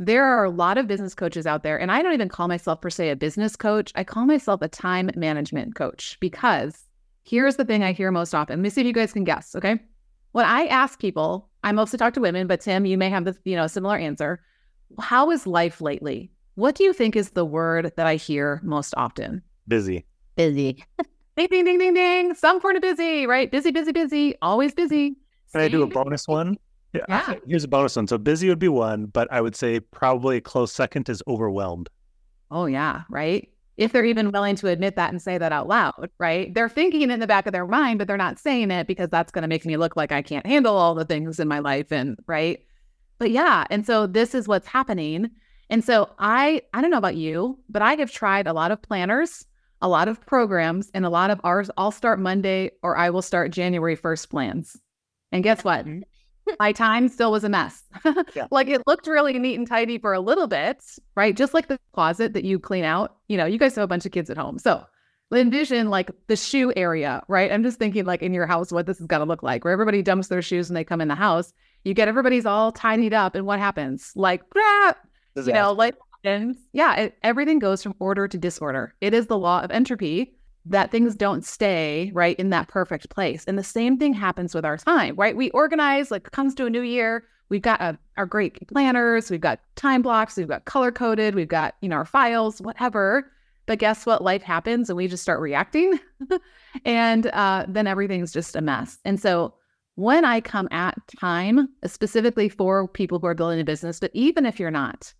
there 0.00 0.24
are 0.24 0.44
a 0.44 0.50
lot 0.50 0.78
of 0.78 0.86
business 0.86 1.14
coaches 1.14 1.46
out 1.46 1.62
there, 1.62 1.78
and 1.78 1.92
I 1.92 2.00
don't 2.00 2.14
even 2.14 2.30
call 2.30 2.48
myself 2.48 2.80
per 2.80 2.88
se 2.88 3.10
a 3.10 3.16
business 3.16 3.54
coach. 3.54 3.92
I 3.94 4.02
call 4.02 4.24
myself 4.24 4.62
a 4.62 4.68
time 4.68 5.10
management 5.14 5.74
coach 5.74 6.16
because 6.20 6.86
here's 7.22 7.56
the 7.56 7.66
thing 7.66 7.82
I 7.82 7.92
hear 7.92 8.10
most 8.10 8.34
often. 8.34 8.60
Let 8.60 8.62
me 8.62 8.70
see 8.70 8.80
if 8.80 8.86
you 8.86 8.94
guys 8.94 9.12
can 9.12 9.24
guess. 9.24 9.54
Okay. 9.54 9.78
When 10.32 10.46
I 10.46 10.64
ask 10.66 10.98
people, 10.98 11.50
I 11.62 11.72
mostly 11.72 11.98
talk 11.98 12.14
to 12.14 12.20
women, 12.20 12.46
but 12.46 12.62
Tim, 12.62 12.86
you 12.86 12.96
may 12.96 13.10
have 13.10 13.26
the 13.26 13.36
you 13.44 13.54
know 13.54 13.66
similar 13.66 13.98
answer. 13.98 14.40
How 14.98 15.30
is 15.30 15.46
life 15.46 15.82
lately? 15.82 16.32
What 16.54 16.76
do 16.76 16.84
you 16.84 16.94
think 16.94 17.14
is 17.14 17.30
the 17.30 17.44
word 17.44 17.92
that 17.96 18.06
I 18.06 18.16
hear 18.16 18.62
most 18.64 18.94
often? 18.96 19.42
Busy. 19.68 20.06
Busy. 20.34 20.82
ding 21.36 21.48
ding 21.50 21.66
ding 21.66 21.78
ding 21.78 21.92
ding. 21.92 22.34
Some 22.34 22.58
form 22.58 22.76
of 22.76 22.82
busy, 22.82 23.26
right? 23.26 23.50
Busy, 23.50 23.70
busy, 23.70 23.92
busy. 23.92 24.34
Always 24.40 24.72
busy. 24.72 25.16
Can 25.52 25.60
I 25.60 25.68
do 25.68 25.82
a 25.82 25.86
bonus 25.86 26.26
one? 26.26 26.56
Yeah. 26.92 27.04
Yeah. 27.08 27.34
Here's 27.46 27.64
a 27.64 27.68
bonus 27.68 27.96
one. 27.96 28.06
So 28.06 28.18
busy 28.18 28.48
would 28.48 28.58
be 28.58 28.68
one, 28.68 29.06
but 29.06 29.28
I 29.30 29.40
would 29.40 29.54
say 29.54 29.80
probably 29.80 30.38
a 30.38 30.40
close 30.40 30.72
second 30.72 31.08
is 31.08 31.22
overwhelmed. 31.26 31.88
Oh, 32.50 32.66
yeah, 32.66 33.02
right. 33.08 33.48
If 33.76 33.92
they're 33.92 34.04
even 34.04 34.32
willing 34.32 34.56
to 34.56 34.66
admit 34.66 34.96
that 34.96 35.10
and 35.10 35.22
say 35.22 35.38
that 35.38 35.52
out 35.52 35.68
loud, 35.68 36.10
right? 36.18 36.52
They're 36.52 36.68
thinking 36.68 37.02
it 37.02 37.10
in 37.10 37.20
the 37.20 37.26
back 37.26 37.46
of 37.46 37.52
their 37.52 37.66
mind, 37.66 37.98
but 37.98 38.08
they're 38.08 38.16
not 38.16 38.38
saying 38.38 38.70
it 38.70 38.86
because 38.86 39.08
that's 39.08 39.32
going 39.32 39.42
to 39.42 39.48
make 39.48 39.64
me 39.64 39.76
look 39.76 39.96
like 39.96 40.12
I 40.12 40.20
can't 40.20 40.46
handle 40.46 40.76
all 40.76 40.94
the 40.94 41.04
things 41.04 41.40
in 41.40 41.48
my 41.48 41.60
life. 41.60 41.90
And 41.92 42.18
right. 42.26 42.60
But 43.18 43.30
yeah. 43.30 43.64
And 43.70 43.86
so 43.86 44.06
this 44.06 44.34
is 44.34 44.48
what's 44.48 44.66
happening. 44.66 45.30
And 45.70 45.84
so 45.84 46.10
I, 46.18 46.62
I 46.74 46.82
don't 46.82 46.90
know 46.90 46.98
about 46.98 47.16
you, 47.16 47.58
but 47.68 47.80
I 47.80 47.94
have 47.94 48.10
tried 48.10 48.46
a 48.46 48.52
lot 48.52 48.72
of 48.72 48.82
planners, 48.82 49.46
a 49.80 49.88
lot 49.88 50.08
of 50.08 50.26
programs, 50.26 50.90
and 50.92 51.06
a 51.06 51.10
lot 51.10 51.30
of 51.30 51.40
ours. 51.44 51.70
I'll 51.78 51.92
start 51.92 52.18
Monday 52.18 52.72
or 52.82 52.96
I 52.96 53.10
will 53.10 53.22
start 53.22 53.52
January 53.52 53.96
1st 53.96 54.28
plans. 54.28 54.76
And 55.32 55.44
guess 55.44 55.62
what? 55.62 55.86
Mm-hmm. 55.86 56.00
My 56.58 56.72
time 56.72 57.08
still 57.08 57.32
was 57.32 57.44
a 57.44 57.48
mess. 57.48 57.82
yeah. 58.34 58.46
Like 58.50 58.68
it 58.68 58.82
looked 58.86 59.06
really 59.06 59.38
neat 59.38 59.58
and 59.58 59.66
tidy 59.66 59.98
for 59.98 60.12
a 60.12 60.20
little 60.20 60.46
bit, 60.46 60.82
right? 61.14 61.36
Just 61.36 61.54
like 61.54 61.68
the 61.68 61.78
closet 61.92 62.32
that 62.34 62.44
you 62.44 62.58
clean 62.58 62.84
out. 62.84 63.16
You 63.28 63.36
know, 63.36 63.46
you 63.46 63.58
guys 63.58 63.74
have 63.76 63.84
a 63.84 63.88
bunch 63.88 64.06
of 64.06 64.12
kids 64.12 64.30
at 64.30 64.36
home. 64.36 64.58
So 64.58 64.84
envision 65.32 65.90
like 65.90 66.10
the 66.26 66.36
shoe 66.36 66.72
area, 66.76 67.22
right? 67.28 67.52
I'm 67.52 67.62
just 67.62 67.78
thinking 67.78 68.04
like 68.04 68.22
in 68.22 68.34
your 68.34 68.46
house 68.46 68.72
what 68.72 68.86
this 68.86 69.00
is 69.00 69.06
going 69.06 69.20
to 69.20 69.26
look 69.26 69.42
like, 69.42 69.64
where 69.64 69.72
everybody 69.72 70.02
dumps 70.02 70.28
their 70.28 70.42
shoes 70.42 70.68
when 70.68 70.74
they 70.74 70.84
come 70.84 71.00
in 71.00 71.08
the 71.08 71.14
house. 71.14 71.52
You 71.84 71.94
get 71.94 72.08
everybody's 72.08 72.46
all 72.46 72.72
tidied 72.72 73.14
up, 73.14 73.34
and 73.34 73.46
what 73.46 73.58
happens? 73.58 74.12
Like, 74.14 74.42
ah, 74.54 74.94
you 75.36 75.52
know, 75.52 75.72
like, 75.72 75.94
yeah, 76.22 76.94
it, 76.96 77.18
everything 77.22 77.58
goes 77.58 77.82
from 77.82 77.94
order 78.00 78.28
to 78.28 78.36
disorder. 78.36 78.94
It 79.00 79.14
is 79.14 79.28
the 79.28 79.38
law 79.38 79.62
of 79.62 79.70
entropy 79.70 80.34
that 80.66 80.90
things 80.90 81.14
don't 81.14 81.44
stay 81.44 82.10
right 82.14 82.38
in 82.38 82.50
that 82.50 82.68
perfect 82.68 83.08
place. 83.10 83.44
And 83.44 83.58
the 83.58 83.64
same 83.64 83.96
thing 83.96 84.12
happens 84.12 84.54
with 84.54 84.64
our 84.64 84.76
time, 84.76 85.16
right? 85.16 85.36
We 85.36 85.50
organize, 85.50 86.10
like 86.10 86.30
comes 86.30 86.54
to 86.56 86.66
a 86.66 86.70
new 86.70 86.82
year, 86.82 87.24
we've 87.48 87.62
got 87.62 87.80
uh, 87.80 87.94
our 88.16 88.26
great 88.26 88.66
planners, 88.68 89.30
we've 89.30 89.40
got 89.40 89.60
time 89.76 90.02
blocks, 90.02 90.36
we've 90.36 90.48
got 90.48 90.66
color 90.66 90.92
coded, 90.92 91.34
we've 91.34 91.48
got, 91.48 91.74
you 91.80 91.88
know, 91.88 91.96
our 91.96 92.04
files, 92.04 92.60
whatever. 92.60 93.30
But 93.66 93.78
guess 93.78 94.04
what? 94.04 94.22
Life 94.22 94.42
happens 94.42 94.90
and 94.90 94.96
we 94.96 95.08
just 95.08 95.22
start 95.22 95.40
reacting. 95.40 95.98
and 96.84 97.26
uh, 97.28 97.66
then 97.68 97.86
everything's 97.86 98.32
just 98.32 98.56
a 98.56 98.60
mess. 98.60 98.98
And 99.04 99.20
so 99.20 99.54
when 99.94 100.24
I 100.24 100.40
come 100.40 100.68
at 100.70 100.98
time, 101.20 101.68
specifically 101.86 102.48
for 102.48 102.88
people 102.88 103.18
who 103.18 103.26
are 103.26 103.34
building 103.34 103.60
a 103.60 103.64
business, 103.64 104.00
but 104.00 104.10
even 104.14 104.46
if 104.46 104.58
you're 104.58 104.70
not, 104.70 105.12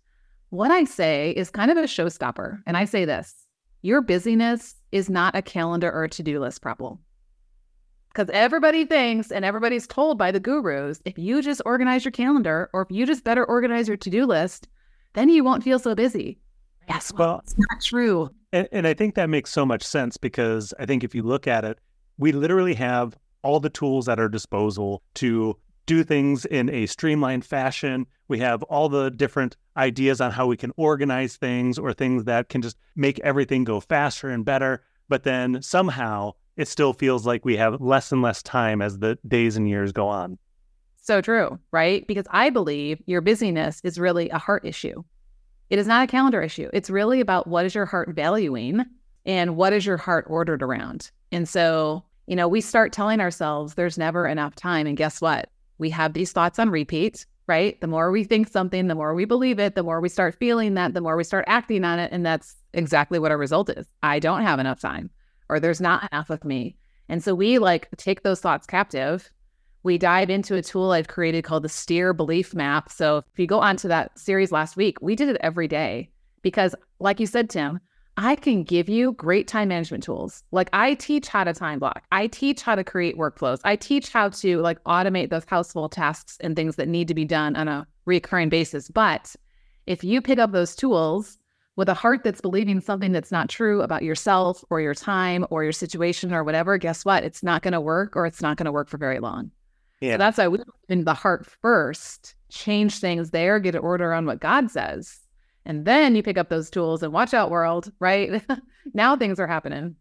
what 0.49 0.71
I 0.71 0.83
say 0.83 1.31
is 1.31 1.49
kind 1.49 1.71
of 1.71 1.77
a 1.77 1.83
showstopper. 1.83 2.61
And 2.65 2.75
I 2.75 2.85
say 2.85 3.05
this 3.05 3.40
your 3.81 4.01
busyness 4.01 4.75
is 4.91 5.09
not 5.09 5.35
a 5.35 5.41
calendar 5.41 5.91
or 5.91 6.03
a 6.03 6.09
to 6.09 6.23
do 6.23 6.39
list 6.39 6.61
problem. 6.61 6.99
Because 8.09 8.29
everybody 8.33 8.85
thinks 8.85 9.31
and 9.31 9.45
everybody's 9.45 9.87
told 9.87 10.17
by 10.17 10.31
the 10.31 10.39
gurus 10.39 11.01
if 11.05 11.17
you 11.17 11.41
just 11.41 11.61
organize 11.65 12.03
your 12.03 12.11
calendar 12.11 12.69
or 12.73 12.81
if 12.81 12.91
you 12.91 13.05
just 13.05 13.23
better 13.23 13.45
organize 13.45 13.87
your 13.87 13.97
to 13.97 14.09
do 14.09 14.25
list, 14.25 14.67
then 15.13 15.29
you 15.29 15.43
won't 15.43 15.63
feel 15.63 15.79
so 15.79 15.95
busy. 15.95 16.37
Yes, 16.89 17.13
well, 17.13 17.27
well 17.27 17.39
it's 17.39 17.55
not 17.57 17.81
true. 17.81 18.29
And, 18.51 18.67
and 18.71 18.87
I 18.87 18.93
think 18.93 19.15
that 19.15 19.29
makes 19.29 19.49
so 19.49 19.65
much 19.65 19.83
sense 19.83 20.17
because 20.17 20.73
I 20.77 20.85
think 20.85 21.03
if 21.03 21.15
you 21.15 21.23
look 21.23 21.47
at 21.47 21.63
it, 21.63 21.79
we 22.17 22.33
literally 22.33 22.73
have 22.73 23.17
all 23.43 23.59
the 23.59 23.69
tools 23.69 24.09
at 24.09 24.19
our 24.19 24.29
disposal 24.29 25.01
to 25.15 25.57
do 25.85 26.03
things 26.03 26.45
in 26.45 26.69
a 26.69 26.85
streamlined 26.85 27.45
fashion. 27.45 28.05
We 28.27 28.39
have 28.39 28.63
all 28.63 28.89
the 28.89 29.09
different 29.09 29.57
ideas 29.75 30.21
on 30.21 30.31
how 30.31 30.47
we 30.47 30.57
can 30.57 30.71
organize 30.77 31.37
things 31.37 31.77
or 31.77 31.93
things 31.93 32.25
that 32.25 32.49
can 32.49 32.61
just 32.61 32.77
make 32.95 33.19
everything 33.19 33.63
go 33.63 33.79
faster 33.79 34.29
and 34.29 34.45
better. 34.45 34.83
But 35.09 35.23
then 35.23 35.61
somehow 35.61 36.33
it 36.57 36.67
still 36.67 36.93
feels 36.93 37.25
like 37.25 37.45
we 37.45 37.57
have 37.57 37.81
less 37.81 38.11
and 38.11 38.21
less 38.21 38.43
time 38.43 38.81
as 38.81 38.99
the 38.99 39.17
days 39.27 39.57
and 39.57 39.67
years 39.67 39.91
go 39.91 40.07
on. 40.07 40.37
So 41.01 41.19
true, 41.19 41.57
right? 41.71 42.05
Because 42.07 42.25
I 42.29 42.49
believe 42.51 43.01
your 43.05 43.21
busyness 43.21 43.81
is 43.83 43.99
really 43.99 44.29
a 44.29 44.37
heart 44.37 44.65
issue. 44.65 45.03
It 45.69 45.79
is 45.79 45.87
not 45.87 46.03
a 46.03 46.07
calendar 46.07 46.41
issue. 46.41 46.69
It's 46.73 46.89
really 46.89 47.21
about 47.21 47.47
what 47.47 47.65
is 47.65 47.73
your 47.73 47.85
heart 47.85 48.09
valuing 48.09 48.85
and 49.25 49.55
what 49.55 49.73
is 49.73 49.85
your 49.85 49.97
heart 49.97 50.25
ordered 50.27 50.61
around. 50.61 51.09
And 51.31 51.47
so, 51.47 52.03
you 52.27 52.35
know, 52.35 52.47
we 52.47 52.61
start 52.61 52.93
telling 52.93 53.19
ourselves 53.19 53.73
there's 53.73 53.97
never 53.97 54.27
enough 54.27 54.55
time. 54.55 54.85
And 54.85 54.97
guess 54.97 55.21
what? 55.21 55.49
We 55.81 55.89
have 55.89 56.13
these 56.13 56.31
thoughts 56.31 56.59
on 56.59 56.69
repeat, 56.69 57.25
right? 57.47 57.81
The 57.81 57.87
more 57.87 58.11
we 58.11 58.23
think 58.23 58.47
something, 58.47 58.87
the 58.87 58.95
more 58.95 59.15
we 59.15 59.25
believe 59.25 59.59
it, 59.59 59.73
the 59.73 59.83
more 59.83 59.99
we 59.99 60.09
start 60.09 60.35
feeling 60.35 60.75
that, 60.75 60.93
the 60.93 61.01
more 61.01 61.17
we 61.17 61.23
start 61.23 61.43
acting 61.47 61.83
on 61.83 61.97
it. 61.97 62.11
And 62.13 62.23
that's 62.23 62.55
exactly 62.73 63.17
what 63.17 63.31
our 63.31 63.37
result 63.37 63.69
is. 63.71 63.87
I 64.03 64.19
don't 64.19 64.43
have 64.43 64.59
enough 64.59 64.79
time, 64.79 65.09
or 65.49 65.59
there's 65.59 65.81
not 65.81 66.07
enough 66.11 66.29
of 66.29 66.45
me. 66.45 66.77
And 67.09 67.23
so 67.23 67.33
we 67.33 67.57
like 67.57 67.89
take 67.97 68.21
those 68.21 68.39
thoughts 68.39 68.67
captive. 68.67 69.29
We 69.81 69.97
dive 69.97 70.29
into 70.29 70.55
a 70.55 70.61
tool 70.61 70.91
I've 70.91 71.07
created 71.07 71.43
called 71.43 71.63
the 71.63 71.69
Steer 71.69 72.13
Belief 72.13 72.53
Map. 72.53 72.91
So 72.91 73.17
if 73.17 73.39
you 73.39 73.47
go 73.47 73.59
onto 73.59 73.87
that 73.87 74.17
series 74.17 74.51
last 74.51 74.77
week, 74.77 75.01
we 75.01 75.15
did 75.15 75.29
it 75.29 75.37
every 75.41 75.67
day 75.67 76.11
because, 76.43 76.75
like 76.99 77.19
you 77.19 77.25
said, 77.25 77.49
Tim, 77.49 77.79
I 78.17 78.35
can 78.35 78.63
give 78.63 78.89
you 78.89 79.13
great 79.13 79.47
time 79.47 79.69
management 79.69 80.03
tools. 80.03 80.43
Like 80.51 80.69
I 80.73 80.95
teach 80.95 81.27
how 81.27 81.43
to 81.43 81.53
time 81.53 81.79
block. 81.79 82.03
I 82.11 82.27
teach 82.27 82.61
how 82.61 82.75
to 82.75 82.83
create 82.83 83.17
workflows. 83.17 83.59
I 83.63 83.75
teach 83.75 84.09
how 84.09 84.29
to 84.29 84.59
like 84.59 84.83
automate 84.83 85.29
those 85.29 85.45
household 85.45 85.91
tasks 85.93 86.37
and 86.41 86.55
things 86.55 86.75
that 86.75 86.87
need 86.87 87.07
to 87.07 87.13
be 87.13 87.25
done 87.25 87.55
on 87.55 87.67
a 87.67 87.87
recurring 88.05 88.49
basis. 88.49 88.89
But 88.89 89.35
if 89.87 90.03
you 90.03 90.21
pick 90.21 90.39
up 90.39 90.51
those 90.51 90.75
tools, 90.75 91.37
with 91.77 91.89
a 91.89 91.93
heart 91.93 92.21
that's 92.23 92.41
believing 92.41 92.81
something 92.81 93.11
that's 93.11 93.31
not 93.31 93.49
true 93.49 93.81
about 93.81 94.03
yourself 94.03 94.63
or 94.69 94.81
your 94.81 94.93
time 94.93 95.45
or 95.49 95.63
your 95.63 95.71
situation 95.71 96.33
or 96.33 96.43
whatever, 96.43 96.77
guess 96.77 97.05
what? 97.05 97.23
It's 97.23 97.41
not 97.41 97.61
going 97.61 97.71
to 97.71 97.81
work 97.81 98.15
or 98.15 98.25
it's 98.25 98.41
not 98.41 98.57
going 98.57 98.65
to 98.65 98.71
work 98.71 98.89
for 98.89 98.97
very 98.97 99.19
long. 99.19 99.51
Yeah. 100.01 100.13
So 100.13 100.17
that's 100.17 100.37
why 100.37 100.47
we 100.49 100.59
in 100.89 101.05
the 101.05 101.13
heart 101.13 101.45
first, 101.45 102.35
change 102.49 102.99
things 102.99 103.31
there, 103.31 103.59
get 103.59 103.75
an 103.75 103.81
order 103.81 104.13
on 104.13 104.25
what 104.25 104.39
God 104.39 104.69
says. 104.69 105.20
And 105.65 105.85
then 105.85 106.15
you 106.15 106.23
pick 106.23 106.37
up 106.37 106.49
those 106.49 106.69
tools 106.69 107.03
and 107.03 107.13
watch 107.13 107.33
out, 107.33 107.51
world, 107.51 107.91
right? 107.99 108.43
now 108.93 109.15
things 109.15 109.39
are 109.39 109.47
happening. 109.47 109.95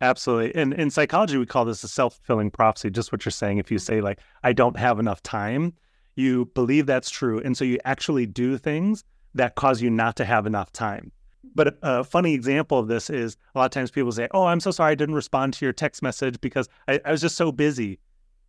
Absolutely. 0.00 0.54
And 0.60 0.72
in 0.74 0.90
psychology, 0.90 1.36
we 1.38 1.46
call 1.46 1.64
this 1.64 1.82
a 1.82 1.88
self 1.88 2.14
fulfilling 2.16 2.50
prophecy, 2.50 2.90
just 2.90 3.10
what 3.10 3.24
you're 3.24 3.30
saying. 3.30 3.58
If 3.58 3.70
you 3.70 3.78
mm-hmm. 3.78 3.94
say, 3.94 4.00
like, 4.00 4.20
I 4.42 4.52
don't 4.52 4.76
have 4.76 4.98
enough 4.98 5.22
time, 5.22 5.74
you 6.14 6.46
believe 6.54 6.86
that's 6.86 7.10
true. 7.10 7.40
And 7.40 7.56
so 7.56 7.64
you 7.64 7.78
actually 7.84 8.26
do 8.26 8.58
things 8.58 9.04
that 9.34 9.54
cause 9.54 9.82
you 9.82 9.90
not 9.90 10.16
to 10.16 10.24
have 10.24 10.46
enough 10.46 10.72
time. 10.72 11.12
But 11.54 11.78
a 11.82 12.04
funny 12.04 12.34
example 12.34 12.78
of 12.78 12.88
this 12.88 13.10
is 13.10 13.36
a 13.54 13.58
lot 13.58 13.64
of 13.66 13.70
times 13.70 13.90
people 13.90 14.12
say, 14.12 14.28
Oh, 14.32 14.44
I'm 14.44 14.60
so 14.60 14.70
sorry 14.70 14.92
I 14.92 14.94
didn't 14.94 15.14
respond 15.14 15.54
to 15.54 15.64
your 15.64 15.72
text 15.72 16.02
message 16.02 16.40
because 16.40 16.68
I, 16.86 17.00
I 17.04 17.12
was 17.12 17.20
just 17.20 17.36
so 17.36 17.52
busy. 17.52 17.98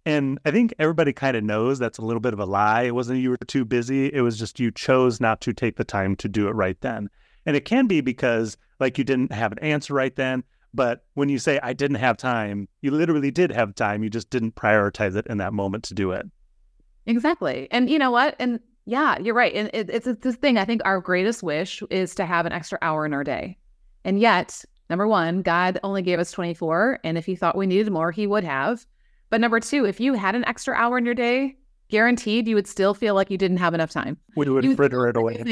And 0.05 0.39
I 0.45 0.51
think 0.51 0.73
everybody 0.79 1.13
kind 1.13 1.35
of 1.35 1.43
knows 1.43 1.77
that's 1.77 1.97
a 1.97 2.05
little 2.05 2.19
bit 2.19 2.33
of 2.33 2.39
a 2.39 2.45
lie. 2.45 2.83
It 2.83 2.95
wasn't 2.95 3.19
you 3.19 3.31
were 3.31 3.37
too 3.37 3.65
busy. 3.65 4.13
It 4.13 4.21
was 4.21 4.39
just 4.39 4.59
you 4.59 4.71
chose 4.71 5.19
not 5.19 5.41
to 5.41 5.53
take 5.53 5.75
the 5.75 5.83
time 5.83 6.15
to 6.17 6.29
do 6.29 6.47
it 6.47 6.51
right 6.51 6.79
then. 6.81 7.09
And 7.45 7.55
it 7.55 7.65
can 7.65 7.87
be 7.87 8.01
because 8.01 8.57
like 8.79 8.97
you 8.97 9.03
didn't 9.03 9.31
have 9.31 9.51
an 9.51 9.59
answer 9.59 9.93
right 9.93 10.15
then. 10.15 10.43
But 10.73 11.03
when 11.15 11.29
you 11.29 11.39
say 11.39 11.59
I 11.61 11.73
didn't 11.73 11.97
have 11.97 12.17
time, 12.17 12.67
you 12.81 12.91
literally 12.91 13.31
did 13.31 13.51
have 13.51 13.75
time. 13.75 14.03
You 14.03 14.09
just 14.09 14.29
didn't 14.29 14.55
prioritize 14.55 15.15
it 15.15 15.27
in 15.27 15.37
that 15.39 15.53
moment 15.53 15.83
to 15.85 15.93
do 15.93 16.11
it. 16.11 16.25
Exactly. 17.05 17.67
And 17.71 17.89
you 17.89 17.97
know 17.97 18.11
what? 18.11 18.35
And 18.39 18.59
yeah, 18.85 19.17
you're 19.19 19.35
right. 19.35 19.53
And 19.53 19.69
it, 19.73 19.89
it's, 19.89 20.07
it's 20.07 20.23
this 20.23 20.35
thing. 20.35 20.57
I 20.57 20.65
think 20.65 20.81
our 20.85 20.99
greatest 20.99 21.43
wish 21.43 21.81
is 21.89 22.15
to 22.15 22.25
have 22.25 22.45
an 22.45 22.51
extra 22.51 22.77
hour 22.81 23.05
in 23.05 23.13
our 23.13 23.23
day. 23.23 23.57
And 24.05 24.19
yet, 24.19 24.63
number 24.89 25.07
one, 25.07 25.41
God 25.41 25.79
only 25.83 26.01
gave 26.01 26.19
us 26.19 26.31
24. 26.31 26.99
And 27.03 27.17
if 27.17 27.25
he 27.25 27.35
thought 27.35 27.57
we 27.57 27.67
needed 27.67 27.91
more, 27.91 28.11
he 28.11 28.27
would 28.27 28.43
have. 28.43 28.85
But 29.29 29.41
number 29.41 29.59
two, 29.59 29.85
if 29.85 29.99
you 29.99 30.13
had 30.13 30.35
an 30.35 30.45
extra 30.45 30.75
hour 30.75 30.97
in 30.97 31.05
your 31.05 31.13
day, 31.13 31.57
guaranteed 31.89 32.47
you 32.47 32.55
would 32.55 32.67
still 32.67 32.93
feel 32.93 33.15
like 33.15 33.29
you 33.29 33.37
didn't 33.37 33.57
have 33.57 33.73
enough 33.73 33.91
time. 33.91 34.17
We 34.35 34.49
would 34.49 34.75
fritter 34.75 35.07
it 35.07 35.17
away. 35.17 35.43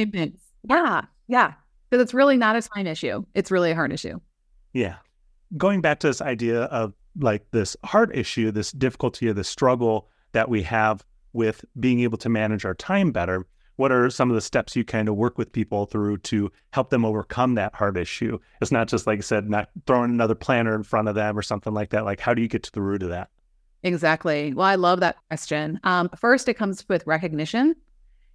Yeah. 0.64 1.02
Yeah. 1.28 1.54
Because 1.90 2.04
it's 2.04 2.14
really 2.14 2.38
not 2.38 2.56
a 2.56 2.62
time 2.62 2.88
issue. 2.88 3.24
It's 3.34 3.52
really 3.52 3.72
a 3.72 3.76
heart 3.76 3.92
issue. 3.92 4.20
Yeah. 4.74 4.96
Going 5.56 5.82
back 5.82 6.00
to 6.00 6.08
this 6.08 6.22
idea 6.22 6.64
of 6.64 6.94
like 7.20 7.50
this 7.52 7.78
heart 7.84 8.16
issue, 8.16 8.52
this 8.52 8.72
difficulty 8.72 9.28
or 9.28 9.34
this 9.34 9.48
struggle 9.48 10.10
that 10.34 10.50
we 10.50 10.62
have 10.64 11.04
with 11.34 11.64
being 11.80 12.02
able 12.02 12.18
to 12.18 12.30
manage 12.30 12.66
our 12.66 12.76
time 12.76 13.12
better, 13.12 13.46
what 13.78 13.92
are 13.92 14.10
some 14.10 14.30
of 14.30 14.36
the 14.36 14.42
steps 14.42 14.76
you 14.76 14.84
kind 14.84 15.08
of 15.08 15.16
work 15.16 15.38
with 15.38 15.52
people 15.52 15.86
through 15.86 16.18
to 16.18 16.52
help 16.74 16.90
them 16.90 17.06
overcome 17.06 17.56
that 17.56 17.74
heart 17.76 17.96
issue? 17.96 18.38
It's 18.62 18.72
not 18.72 18.88
just 18.88 19.08
like 19.08 19.20
I 19.20 19.22
said, 19.22 19.50
not 19.50 19.70
throwing 19.86 20.12
another 20.12 20.36
planner 20.36 20.76
in 20.76 20.84
front 20.84 21.08
of 21.08 21.16
them 21.16 21.38
or 21.38 21.42
something 21.42 21.74
like 21.74 21.92
that. 21.92 22.04
Like, 22.04 22.20
how 22.20 22.34
do 22.34 22.42
you 22.42 22.48
get 22.48 22.64
to 22.64 22.72
the 22.72 22.82
root 22.82 23.04
of 23.04 23.10
that? 23.10 23.30
Exactly. 23.84 24.54
Well, 24.54 24.66
I 24.66 24.76
love 24.76 25.00
that 25.02 25.18
question. 25.30 25.80
Um, 25.84 26.10
first, 26.18 26.50
it 26.50 26.56
comes 26.56 26.88
with 26.90 27.06
recognition. 27.06 27.76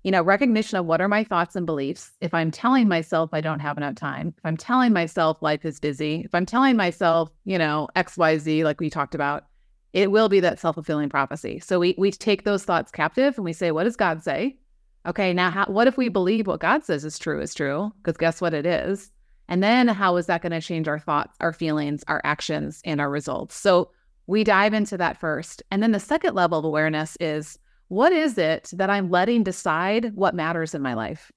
You 0.05 0.11
know, 0.11 0.23
recognition 0.23 0.79
of 0.79 0.87
what 0.87 1.01
are 1.01 1.09
my 1.09 1.23
thoughts 1.23 1.55
and 1.55 1.65
beliefs. 1.65 2.11
If 2.21 2.35
I'm 2.35 2.51
telling 2.51 2.89
myself 2.89 3.31
I 3.33 3.41
don't 3.41 3.61
have 3.61 3.77
enough 3.77 3.95
time, 3.95 4.35
if 4.37 4.45
I'm 4.45 4.57
telling 4.57 4.93
myself 4.93 5.43
life 5.43 5.65
is 5.65 5.79
busy, 5.79 6.23
if 6.25 6.35
I'm 6.35 6.47
telling 6.47 6.77
myself, 6.77 7.31
you 7.45 7.57
know, 7.57 7.89
XYZ, 7.95 8.65
like 8.65 8.81
we 8.81 8.91
talked 8.91 9.15
about, 9.15 9.45
it 9.93 10.11
will 10.11 10.29
be 10.29 10.41
that 10.41 10.59
self 10.59 10.75
fulfilling 10.75 11.09
prophecy. 11.09 11.61
So 11.61 11.79
we, 11.79 11.95
we 11.99 12.11
take 12.11 12.45
those 12.45 12.65
thoughts 12.65 12.91
captive 12.91 13.37
and 13.37 13.45
we 13.45 13.53
say, 13.53 13.71
what 13.71 13.85
does 13.85 13.97
God 13.97 14.25
say? 14.25 14.59
Okay, 15.07 15.33
now 15.33 15.51
how, 15.51 15.67
what 15.67 15.87
if 15.87 15.97
we 15.97 16.09
believe 16.09 16.47
what 16.47 16.61
God 16.61 16.85
says 16.85 17.05
is 17.05 17.19
true 17.19 17.41
is 17.41 17.55
true? 17.55 17.93
Because 18.03 18.17
guess 18.17 18.41
what 18.41 18.55
it 18.55 18.67
is? 18.67 19.11
And 19.49 19.63
then 19.63 19.89
how 19.89 20.17
is 20.17 20.27
that 20.27 20.43
going 20.43 20.53
to 20.53 20.61
change 20.61 20.89
our 20.89 20.99
thoughts, 20.99 21.37
our 21.41 21.53
feelings, 21.53 22.05
our 22.09 22.21
actions, 22.25 22.81
and 22.85 23.01
our 23.01 23.11
results? 23.11 23.57
So 23.57 23.91
we 24.27 24.45
dive 24.45 24.75
into 24.75 24.97
that 24.97 25.19
first. 25.19 25.63
And 25.71 25.83
then 25.83 25.93
the 25.93 26.01
second 26.01 26.35
level 26.35 26.59
of 26.59 26.65
awareness 26.65 27.17
is 27.21 27.59
what 27.89 28.13
is 28.13 28.39
it 28.39 28.71
that 28.73 28.91
I'm 28.91 29.11
letting 29.11 29.43
decide 29.43 30.15
what 30.15 30.35
matters 30.35 30.75
in 30.75 30.83
my 30.83 30.95
life? 30.95 31.31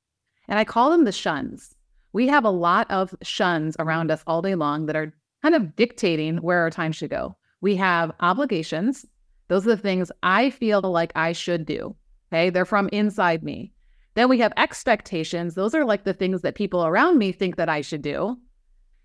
And 0.47 0.59
I 0.59 0.63
call 0.63 0.89
them 0.89 1.03
the 1.03 1.11
shuns. 1.11 1.75
We 2.13 2.27
have 2.27 2.45
a 2.45 2.49
lot 2.49 2.89
of 2.89 3.13
shuns 3.21 3.75
around 3.79 4.11
us 4.11 4.23
all 4.25 4.41
day 4.41 4.55
long 4.55 4.85
that 4.85 4.95
are 4.95 5.13
kind 5.41 5.55
of 5.55 5.75
dictating 5.75 6.37
where 6.37 6.59
our 6.59 6.69
time 6.69 6.91
should 6.91 7.09
go. 7.09 7.35
We 7.61 7.75
have 7.75 8.11
obligations. 8.19 9.05
Those 9.47 9.65
are 9.67 9.75
the 9.75 9.81
things 9.81 10.11
I 10.23 10.49
feel 10.49 10.81
like 10.81 11.11
I 11.15 11.33
should 11.33 11.65
do. 11.65 11.95
Okay. 12.31 12.49
They're 12.49 12.65
from 12.65 12.89
inside 12.89 13.43
me. 13.43 13.73
Then 14.13 14.29
we 14.29 14.39
have 14.39 14.53
expectations. 14.55 15.55
Those 15.55 15.75
are 15.75 15.83
like 15.83 16.03
the 16.05 16.13
things 16.13 16.41
that 16.41 16.55
people 16.55 16.85
around 16.85 17.17
me 17.17 17.31
think 17.31 17.57
that 17.57 17.69
I 17.69 17.81
should 17.81 18.01
do. 18.01 18.37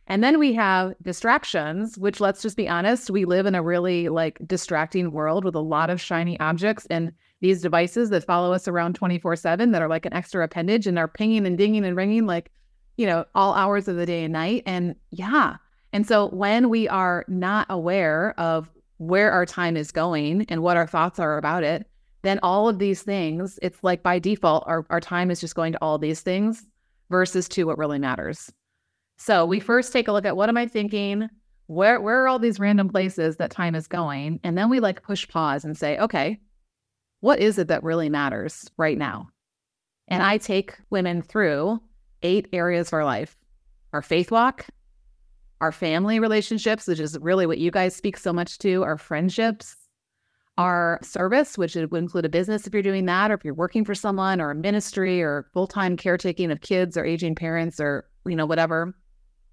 And 0.07 0.25
then 0.25 0.39
we 0.39 0.53
have 0.55 0.95
distractions, 1.03 1.97
which 1.97 2.21
let's 2.21 2.43
just 2.43 2.57
be 2.57 2.69
honest, 2.69 3.11
we 3.11 3.25
live 3.25 3.47
in 3.47 3.55
a 3.55 3.63
really 3.63 4.09
like 4.09 4.39
distracting 4.47 5.13
world 5.13 5.45
with 5.45 5.55
a 5.55 5.61
lot 5.61 5.89
of 5.89 6.01
shiny 6.01 6.39
objects 6.41 6.87
and 6.91 7.13
these 7.41 7.63
devices 7.63 8.11
that 8.11 8.25
follow 8.25 8.53
us 8.53 8.69
around 8.69 8.95
24 8.95 9.37
7 9.37 9.71
that 9.71 9.83
are 9.83 9.89
like 9.89 10.05
an 10.05 10.13
extra 10.13 10.45
appendage 10.45 10.87
and 10.87 10.99
are 10.99 11.09
pinging 11.09 11.47
and 11.47 11.57
dinging 11.57 11.85
and 11.85 11.97
ringing 11.97 12.27
like, 12.27 12.51
you 12.97 13.07
know, 13.07 13.25
all 13.35 13.55
hours 13.55 13.89
of 13.89 13.97
the 13.97 14.07
day 14.07 14.25
and 14.25 14.33
night. 14.33 14.63
And 14.67 14.95
yeah. 15.11 15.57
And 15.93 16.07
so 16.07 16.29
when 16.29 16.69
we 16.69 16.89
are 16.89 17.25
not 17.29 17.67
aware 17.71 18.39
of 18.39 18.71
where 18.99 19.33
our 19.33 19.47
time 19.47 19.77
is 19.77 19.91
going 19.91 20.45
and 20.49 20.63
what 20.63 20.77
our 20.77 20.87
thoughts 20.87 21.19
are 21.19 21.39
about 21.39 21.65
it, 21.65 21.87
then 22.23 22.39
all 22.43 22.69
of 22.69 22.79
these 22.79 23.03
things, 23.03 23.59
it's 23.63 23.83
like 23.83 24.03
by 24.03 24.19
default, 24.19 24.65
our, 24.67 24.85
our 24.91 25.01
time 25.01 25.31
is 25.31 25.41
just 25.41 25.55
going 25.55 25.73
to 25.73 25.79
all 25.81 25.99
these 25.99 26.21
things 26.21 26.67
versus 27.09 27.49
to 27.49 27.65
what 27.65 27.79
really 27.79 27.99
matters. 27.99 28.53
So 29.21 29.45
we 29.45 29.61
first 29.61 29.93
take 29.93 30.09
a 30.09 30.13
look 30.13 30.25
at 30.25 30.35
what 30.35 30.49
am 30.49 30.57
I 30.57 30.67
thinking? 30.67 31.29
Where 31.67 32.01
where 32.01 32.25
are 32.25 32.27
all 32.27 32.39
these 32.39 32.59
random 32.59 32.89
places 32.89 33.37
that 33.37 33.51
time 33.51 33.75
is 33.75 33.87
going? 33.87 34.41
And 34.43 34.57
then 34.57 34.71
we 34.71 34.81
like 34.81 35.03
push 35.03 35.29
pause 35.29 35.63
and 35.63 35.77
say, 35.77 35.99
okay, 35.99 36.41
what 37.21 37.39
is 37.39 37.59
it 37.59 37.69
that 37.69 37.83
really 37.83 38.09
matters 38.09 38.71
right 38.79 38.97
now? 38.97 39.29
And 40.09 40.23
I 40.23 40.39
take 40.39 40.79
women 40.89 41.21
through 41.21 41.83
eight 42.23 42.49
areas 42.55 42.89
of 42.89 42.95
our 42.95 43.05
life. 43.05 43.37
Our 43.93 44.01
faith 44.01 44.31
walk, 44.31 44.65
our 45.61 45.71
family 45.71 46.19
relationships, 46.19 46.87
which 46.87 46.99
is 46.99 47.19
really 47.19 47.45
what 47.45 47.59
you 47.59 47.71
guys 47.71 47.95
speak 47.95 48.17
so 48.17 48.33
much 48.33 48.57
to, 48.61 48.83
our 48.85 48.97
friendships, 48.97 49.77
our 50.57 50.99
service, 51.03 51.59
which 51.59 51.75
would 51.75 51.93
include 51.93 52.25
a 52.25 52.31
business 52.31 52.67
if 52.67 52.73
you're 52.73 52.83
doing 52.83 53.05
that, 53.05 53.31
or 53.31 53.35
if 53.35 53.45
you're 53.45 53.53
working 53.53 53.85
for 53.85 53.95
someone, 53.95 54.41
or 54.41 54.53
a 54.53 54.55
ministry, 54.55 55.23
or 55.23 55.47
full 55.53 55.67
time 55.67 55.95
caretaking 55.99 56.51
of 56.51 56.63
kids 56.63 56.97
or 56.97 57.05
aging 57.05 57.35
parents, 57.35 57.79
or 57.79 58.09
you 58.25 58.35
know 58.35 58.47
whatever 58.47 58.95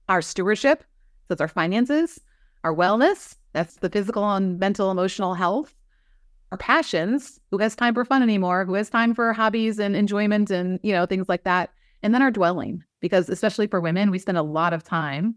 our 0.09 0.21
stewardship, 0.21 0.83
that's 1.27 1.41
our 1.41 1.47
finances, 1.47 2.19
our 2.63 2.73
wellness, 2.73 3.35
that's 3.53 3.75
the 3.75 3.89
physical 3.89 4.29
and 4.29 4.59
mental, 4.59 4.91
emotional 4.91 5.33
health, 5.33 5.73
our 6.51 6.57
passions, 6.57 7.39
who 7.51 7.57
has 7.57 7.75
time 7.75 7.93
for 7.93 8.05
fun 8.05 8.23
anymore, 8.23 8.65
who 8.65 8.75
has 8.75 8.89
time 8.89 9.13
for 9.13 9.33
hobbies 9.33 9.79
and 9.79 9.95
enjoyment 9.95 10.49
and, 10.49 10.79
you 10.83 10.93
know, 10.93 11.05
things 11.05 11.27
like 11.27 11.43
that. 11.43 11.71
And 12.03 12.13
then 12.13 12.21
our 12.21 12.31
dwelling, 12.31 12.83
because 13.01 13.29
especially 13.29 13.67
for 13.67 13.81
women, 13.81 14.11
we 14.11 14.19
spend 14.19 14.37
a 14.37 14.43
lot 14.43 14.73
of 14.73 14.83
time 14.83 15.35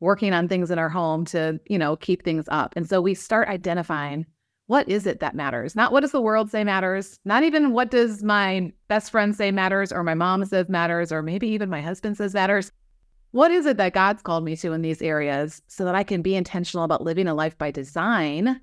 working 0.00 0.32
on 0.32 0.48
things 0.48 0.70
in 0.70 0.78
our 0.78 0.88
home 0.88 1.24
to, 1.26 1.60
you 1.66 1.78
know, 1.78 1.96
keep 1.96 2.24
things 2.24 2.46
up. 2.48 2.74
And 2.76 2.88
so 2.88 3.00
we 3.00 3.14
start 3.14 3.48
identifying 3.48 4.26
what 4.66 4.86
is 4.88 5.06
it 5.06 5.20
that 5.20 5.34
matters? 5.34 5.74
Not 5.74 5.92
what 5.92 6.00
does 6.00 6.12
the 6.12 6.20
world 6.20 6.50
say 6.50 6.62
matters, 6.62 7.18
not 7.24 7.42
even 7.42 7.72
what 7.72 7.90
does 7.90 8.22
my 8.22 8.70
best 8.88 9.10
friend 9.10 9.34
say 9.34 9.50
matters 9.50 9.92
or 9.92 10.02
my 10.02 10.14
mom 10.14 10.44
says 10.44 10.68
matters 10.68 11.10
or 11.10 11.22
maybe 11.22 11.48
even 11.48 11.70
my 11.70 11.80
husband 11.80 12.18
says 12.18 12.34
matters. 12.34 12.70
What 13.32 13.50
is 13.50 13.66
it 13.66 13.76
that 13.76 13.92
God's 13.92 14.22
called 14.22 14.44
me 14.44 14.56
to 14.56 14.72
in 14.72 14.80
these 14.80 15.02
areas 15.02 15.60
so 15.68 15.84
that 15.84 15.94
I 15.94 16.02
can 16.02 16.22
be 16.22 16.34
intentional 16.34 16.84
about 16.84 17.02
living 17.02 17.28
a 17.28 17.34
life 17.34 17.58
by 17.58 17.70
design 17.70 18.60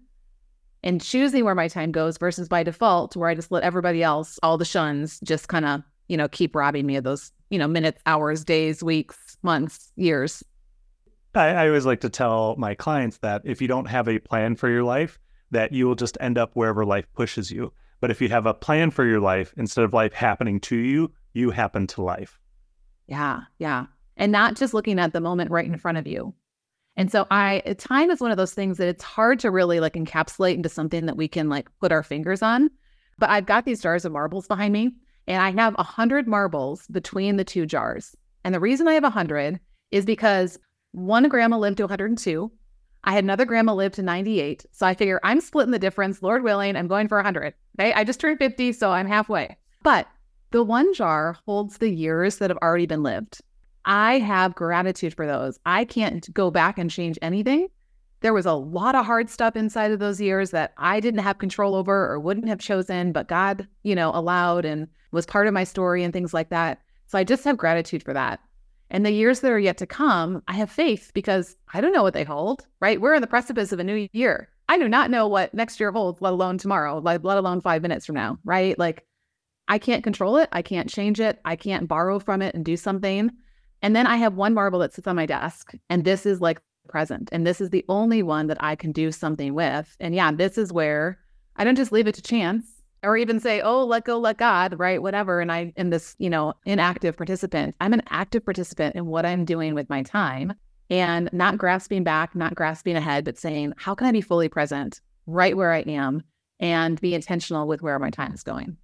and 0.84 1.01
choosing 1.01 1.45
where 1.45 1.55
my 1.55 1.67
time 1.67 1.91
goes 1.91 2.17
versus 2.17 2.48
by 2.48 2.63
default, 2.63 3.15
where 3.15 3.29
I 3.29 3.36
just 3.36 3.51
let 3.51 3.63
everybody 3.63 4.01
else, 4.01 4.39
all 4.41 4.57
the 4.57 4.65
shuns, 4.65 5.19
just 5.22 5.50
kind 5.50 5.65
of, 5.65 5.81
you 6.07 6.17
know, 6.17 6.27
keep 6.27 6.55
robbing 6.55 6.86
me 6.88 6.95
of 6.95 7.03
those, 7.03 7.31
you 7.51 7.60
know, 7.60 7.67
minutes, 7.67 8.01
hours, 8.07 8.43
days, 8.43 8.84
weeks, 8.84 9.38
months, 9.43 9.91
years. 9.98 10.43
I, 11.36 11.50
I 11.50 11.67
always 11.67 11.86
like 11.86 12.01
to 12.01 12.10
tell 12.10 12.55
my 12.57 12.74
clients 12.74 13.17
that 13.19 13.43
if 13.45 13.62
you 13.62 13.67
don't 13.67 13.86
have 13.86 14.07
a 14.07 14.19
plan 14.19 14.55
for 14.55 14.69
your 14.69 14.84
life, 14.84 15.19
that 15.51 15.74
you 15.74 15.88
will 15.88 15.95
just 15.95 16.17
end 16.19 16.39
up 16.39 16.51
wherever 16.53 16.86
life 16.86 17.05
pushes 17.13 17.51
you. 17.51 17.72
But 18.00 18.10
if 18.10 18.19
you 18.19 18.29
have 18.29 18.48
a 18.48 18.53
plan 18.53 18.89
for 18.89 19.05
your 19.05 19.19
life, 19.19 19.53
instead 19.57 19.86
of 19.86 19.93
life 19.93 20.13
happening 20.13 20.60
to 20.62 20.75
you, 20.75 21.12
you 21.34 21.51
happen 21.51 21.86
to 21.88 22.01
life. 22.01 22.39
Yeah, 23.07 23.41
yeah 23.60 23.86
and 24.17 24.31
not 24.31 24.55
just 24.55 24.74
looking 24.74 25.00
at 25.00 25.13
the 25.13 25.22
moment 25.22 25.51
right 25.51 25.65
in 25.65 25.77
front 25.77 25.98
of 25.98 26.07
you. 26.07 26.34
And 26.98 27.12
so 27.12 27.27
I 27.29 27.62
eh, 27.65 27.74
time 27.77 28.10
is 28.10 28.22
one 28.22 28.31
of 28.31 28.38
those 28.38 28.53
things 28.53 28.77
that 28.77 28.88
it's 28.88 29.03
hard 29.03 29.39
to 29.39 29.51
really 29.51 29.79
like 29.79 29.93
encapsulate 29.93 30.55
into 30.55 30.69
something 30.69 31.05
that 31.05 31.17
we 31.17 31.27
can 31.27 31.50
like 31.50 31.69
put 31.79 31.91
our 31.91 32.03
fingers 32.03 32.41
on. 32.41 32.69
But 33.17 33.29
I've 33.29 33.45
got 33.45 33.65
these 33.65 33.81
jars 33.81 34.05
of 34.05 34.12
marbles 34.12 34.48
behind 34.48 34.74
me 34.74 34.93
and 35.27 35.41
I 35.41 35.51
have 35.51 35.75
a 35.77 35.84
hundred 35.84 36.27
marbles 36.27 36.88
between 36.88 37.38
the 37.38 37.43
two 37.43 37.65
jars. 37.65 38.15
And 38.43 38.53
the 38.53 38.60
reason 38.60 38.88
I 38.88 38.93
have 38.93 39.03
a 39.03 39.10
hundred 39.10 39.60
is 39.91 40.05
because 40.05 40.60
one 40.91 41.27
grandma 41.27 41.57
lived 41.57 41.77
to 41.77 41.84
102. 41.84 42.51
I 43.03 43.12
had 43.13 43.24
another 43.24 43.45
grandma 43.45 43.74
live 43.74 43.93
to 43.93 44.01
98. 44.01 44.65
So 44.72 44.86
I 44.86 44.93
figure 44.93 45.19
I'm 45.24 45.41
splitting 45.41 45.72
the 45.72 45.79
difference. 45.79 46.24
Lord 46.24 46.43
willing, 46.43 46.75
I'm 46.75 46.88
going 46.88 47.07
for 47.07 47.17
100. 47.17 47.53
Okay. 47.79 47.93
I 47.93 48.03
just 48.03 48.19
turned 48.19 48.39
50, 48.39 48.72
so 48.74 48.91
I'm 48.91 49.07
halfway. 49.07 49.57
But 49.84 50.07
the 50.51 50.63
one 50.63 50.93
jar 50.93 51.38
holds 51.45 51.77
the 51.77 51.89
years 51.89 52.38
that 52.38 52.50
have 52.50 52.57
already 52.62 52.86
been 52.86 53.03
lived. 53.03 53.41
I 53.86 54.20
have 54.20 54.56
gratitude 54.56 55.13
for 55.13 55.27
those. 55.27 55.60
I 55.65 55.86
can't 55.86 56.32
go 56.34 56.51
back 56.51 56.77
and 56.77 56.89
change 56.89 57.20
anything. 57.22 57.68
There 58.22 58.34
was 58.34 58.48
a 58.48 58.54
lot 58.54 58.96
of 58.96 59.06
hard 59.06 59.30
stuff 59.30 59.56
inside 59.56 59.92
of 59.92 60.00
those 60.00 60.20
years 60.20 60.51
that 60.51 60.74
I 60.77 61.00
didn't 61.00 61.20
have 61.20 61.38
control 61.38 61.75
over 61.75 62.12
or 62.12 62.20
wouldn't 62.20 62.48
have 62.48 62.60
chosen, 62.60 63.12
but 63.12 63.27
God, 63.27 63.68
you 63.84 63.94
know, 63.94 64.12
allowed 64.13 64.65
and 64.65 64.88
was 65.12 65.25
part 65.27 65.48
of 65.48 65.54
my 65.54 65.63
story 65.63 66.04
and 66.04 66.12
things 66.12 66.34
like 66.34 66.50
that. 66.50 66.82
So 67.06 67.20
I 67.20 67.24
just 67.24 67.44
have 67.44 67.58
gratitude 67.58 68.01
for 68.01 68.13
that. 68.13 68.39
And 68.89 69.06
the 69.06 69.12
years 69.12 69.42
that 69.42 69.51
are 69.51 69.60
yet 69.60 69.77
to 69.77 69.86
come, 69.86 70.42
I 70.48 70.54
have 70.54 70.72
faith 70.72 71.12
because 71.13 71.56
I 71.74 71.82
don't 71.82 71.94
know 71.94 72.04
what 72.04 72.13
they 72.13 72.24
hold, 72.24 72.65
right? 72.80 73.00
We're 73.00 73.15
in 73.15 73.22
the 73.22 73.27
precipice 73.27 73.72
of 73.72 73.80
a 73.80 73.84
new 73.84 74.08
year. 74.12 74.50
I 74.70 74.80
do 74.80 74.89
not 74.89 75.12
know 75.12 75.27
what 75.27 75.54
next 75.54 75.80
year 75.80 75.92
holds, 75.92 76.22
let 76.22 76.34
alone 76.34 76.58
tomorrow, 76.58 76.98
like, 77.00 77.24
let 77.24 77.38
alone 77.38 77.62
five 77.62 77.84
minutes 77.84 78.06
from 78.06 78.15
now, 78.15 78.39
right? 78.44 78.77
Like, 78.80 79.06
I 79.68 79.77
can't 79.77 80.04
control 80.04 80.38
it. 80.38 80.50
I 80.51 80.62
can't 80.62 80.89
change 80.89 81.20
it. 81.20 81.39
I 81.46 81.56
can't 81.56 81.88
borrow 81.88 82.20
from 82.20 82.42
it 82.42 82.56
and 82.56 82.65
do 82.65 82.77
something. 82.77 83.32
And 83.82 83.96
then 83.96 84.08
I 84.08 84.17
have 84.17 84.36
one 84.36 84.53
marble 84.53 84.79
that 84.79 84.94
sits 84.94 85.08
on 85.08 85.15
my 85.15 85.25
desk, 85.25 85.74
and 85.89 86.03
this 86.03 86.25
is 86.25 86.41
like 86.41 86.62
present. 86.88 87.29
And 87.32 87.46
this 87.46 87.62
is 87.62 87.70
the 87.70 87.86
only 87.89 88.24
one 88.24 88.48
that 88.48 88.63
I 88.63 88.75
can 88.75 88.91
do 88.91 89.12
something 89.12 89.53
with. 89.53 89.96
And 90.00 90.15
yeah, 90.15 90.32
this 90.32 90.58
is 90.58 90.72
where 90.72 91.20
I 91.55 91.63
don't 91.63 91.75
just 91.75 91.91
leave 91.91 92.08
it 92.08 92.15
to 92.15 92.22
chance 92.22 92.65
or 93.03 93.17
even 93.17 93.39
say, 93.39 93.62
oh, 93.62 93.86
let 93.86 94.05
go, 94.05 94.17
let 94.17 94.38
God, 94.38 94.79
right? 94.79 95.01
Whatever. 95.01 95.39
And 95.39 95.51
I 95.51 95.74
am 95.77 95.89
this, 95.89 96.15
you 96.17 96.29
know, 96.29 96.53
inactive 96.65 97.17
participant. 97.17 97.75
I'm 97.82 97.94
an 97.94 98.03
active 98.10 98.44
participant 98.44 98.96
in 98.96 99.05
what 99.05 99.25
I'm 99.25 99.46
doing 99.46 99.74
with 99.74 99.89
my 99.89 100.03
time 100.03 100.53
and 100.89 101.29
not 101.34 101.58
grasping 101.58 102.03
back, 102.03 102.36
not 102.36 102.55
grasping 102.55 102.96
ahead, 102.96 103.25
but 103.25 103.38
saying, 103.38 103.74
how 103.77 103.96
can 103.96 104.08
I 104.08 104.12
be 104.12 104.22
fully 104.22 104.50
present 104.50 105.01
right 105.27 105.55
where 105.55 105.72
I 105.72 105.79
am 105.82 106.24
and 106.60 107.00
be 107.01 107.13
intentional 107.13 107.67
with 107.67 107.82
where 107.82 108.00
my 108.00 108.10
time 108.10 108.34
is 108.34 108.44
going? 108.44 108.77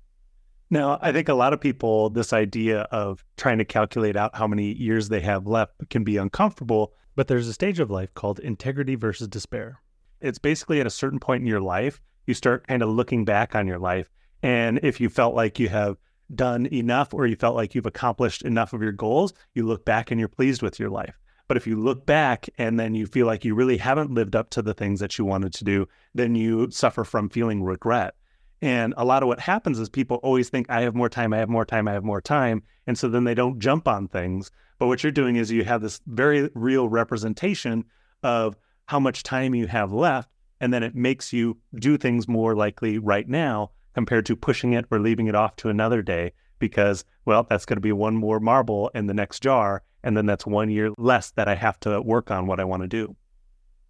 Now, 0.73 0.97
I 1.01 1.11
think 1.11 1.27
a 1.27 1.33
lot 1.33 1.51
of 1.51 1.59
people, 1.59 2.09
this 2.09 2.31
idea 2.31 2.83
of 2.91 3.25
trying 3.35 3.57
to 3.57 3.65
calculate 3.65 4.15
out 4.15 4.37
how 4.37 4.47
many 4.47 4.71
years 4.71 5.09
they 5.09 5.19
have 5.19 5.45
left 5.45 5.73
can 5.89 6.05
be 6.05 6.15
uncomfortable, 6.15 6.93
but 7.13 7.27
there's 7.27 7.49
a 7.49 7.53
stage 7.53 7.81
of 7.81 7.91
life 7.91 8.13
called 8.13 8.39
integrity 8.39 8.95
versus 8.95 9.27
despair. 9.27 9.81
It's 10.21 10.39
basically 10.39 10.79
at 10.79 10.87
a 10.87 10.91
certain 10.91 11.19
point 11.19 11.41
in 11.41 11.47
your 11.47 11.59
life, 11.59 11.99
you 12.25 12.33
start 12.33 12.67
kind 12.67 12.81
of 12.81 12.87
looking 12.87 13.25
back 13.25 13.53
on 13.53 13.67
your 13.67 13.79
life. 13.79 14.09
And 14.43 14.79
if 14.81 15.01
you 15.01 15.09
felt 15.09 15.35
like 15.35 15.59
you 15.59 15.67
have 15.67 15.97
done 16.33 16.67
enough 16.67 17.13
or 17.13 17.27
you 17.27 17.35
felt 17.35 17.57
like 17.57 17.75
you've 17.75 17.85
accomplished 17.85 18.43
enough 18.43 18.71
of 18.71 18.81
your 18.81 18.93
goals, 18.93 19.33
you 19.53 19.67
look 19.67 19.83
back 19.83 20.09
and 20.09 20.21
you're 20.21 20.29
pleased 20.29 20.61
with 20.61 20.79
your 20.79 20.89
life. 20.89 21.19
But 21.49 21.57
if 21.57 21.67
you 21.67 21.75
look 21.75 22.05
back 22.05 22.47
and 22.57 22.79
then 22.79 22.95
you 22.95 23.07
feel 23.07 23.25
like 23.25 23.43
you 23.43 23.55
really 23.55 23.75
haven't 23.75 24.13
lived 24.13 24.37
up 24.37 24.49
to 24.51 24.61
the 24.61 24.73
things 24.73 25.01
that 25.01 25.17
you 25.17 25.25
wanted 25.25 25.53
to 25.55 25.65
do, 25.65 25.89
then 26.15 26.33
you 26.33 26.71
suffer 26.71 27.03
from 27.03 27.27
feeling 27.27 27.61
regret. 27.61 28.15
And 28.61 28.93
a 28.95 29.05
lot 29.05 29.23
of 29.23 29.27
what 29.27 29.39
happens 29.39 29.79
is 29.79 29.89
people 29.89 30.17
always 30.17 30.49
think, 30.49 30.69
I 30.69 30.81
have 30.81 30.93
more 30.93 31.09
time, 31.09 31.33
I 31.33 31.37
have 31.37 31.49
more 31.49 31.65
time, 31.65 31.87
I 31.87 31.93
have 31.93 32.03
more 32.03 32.21
time. 32.21 32.61
And 32.85 32.97
so 32.97 33.07
then 33.07 33.23
they 33.23 33.33
don't 33.33 33.59
jump 33.59 33.87
on 33.87 34.07
things. 34.07 34.51
But 34.77 34.87
what 34.87 35.03
you're 35.03 35.11
doing 35.11 35.35
is 35.35 35.51
you 35.51 35.63
have 35.63 35.81
this 35.81 36.01
very 36.05 36.49
real 36.53 36.87
representation 36.87 37.85
of 38.23 38.55
how 38.85 38.99
much 38.99 39.23
time 39.23 39.55
you 39.55 39.67
have 39.67 39.91
left. 39.91 40.29
And 40.59 40.71
then 40.71 40.83
it 40.83 40.93
makes 40.93 41.33
you 41.33 41.57
do 41.75 41.97
things 41.97 42.27
more 42.27 42.55
likely 42.55 42.99
right 42.99 43.27
now 43.27 43.71
compared 43.95 44.27
to 44.27 44.35
pushing 44.35 44.73
it 44.73 44.85
or 44.91 44.99
leaving 44.99 45.27
it 45.27 45.35
off 45.35 45.55
to 45.57 45.69
another 45.69 46.03
day 46.03 46.33
because, 46.59 47.03
well, 47.25 47.47
that's 47.49 47.65
going 47.65 47.77
to 47.77 47.81
be 47.81 47.91
one 47.91 48.15
more 48.15 48.39
marble 48.39 48.89
in 48.93 49.07
the 49.07 49.13
next 49.13 49.41
jar. 49.41 49.81
And 50.03 50.15
then 50.15 50.27
that's 50.27 50.45
one 50.45 50.69
year 50.69 50.91
less 50.97 51.31
that 51.31 51.47
I 51.47 51.55
have 51.55 51.79
to 51.81 51.99
work 52.01 52.29
on 52.29 52.45
what 52.45 52.59
I 52.59 52.63
want 52.63 52.83
to 52.83 52.87
do. 52.87 53.15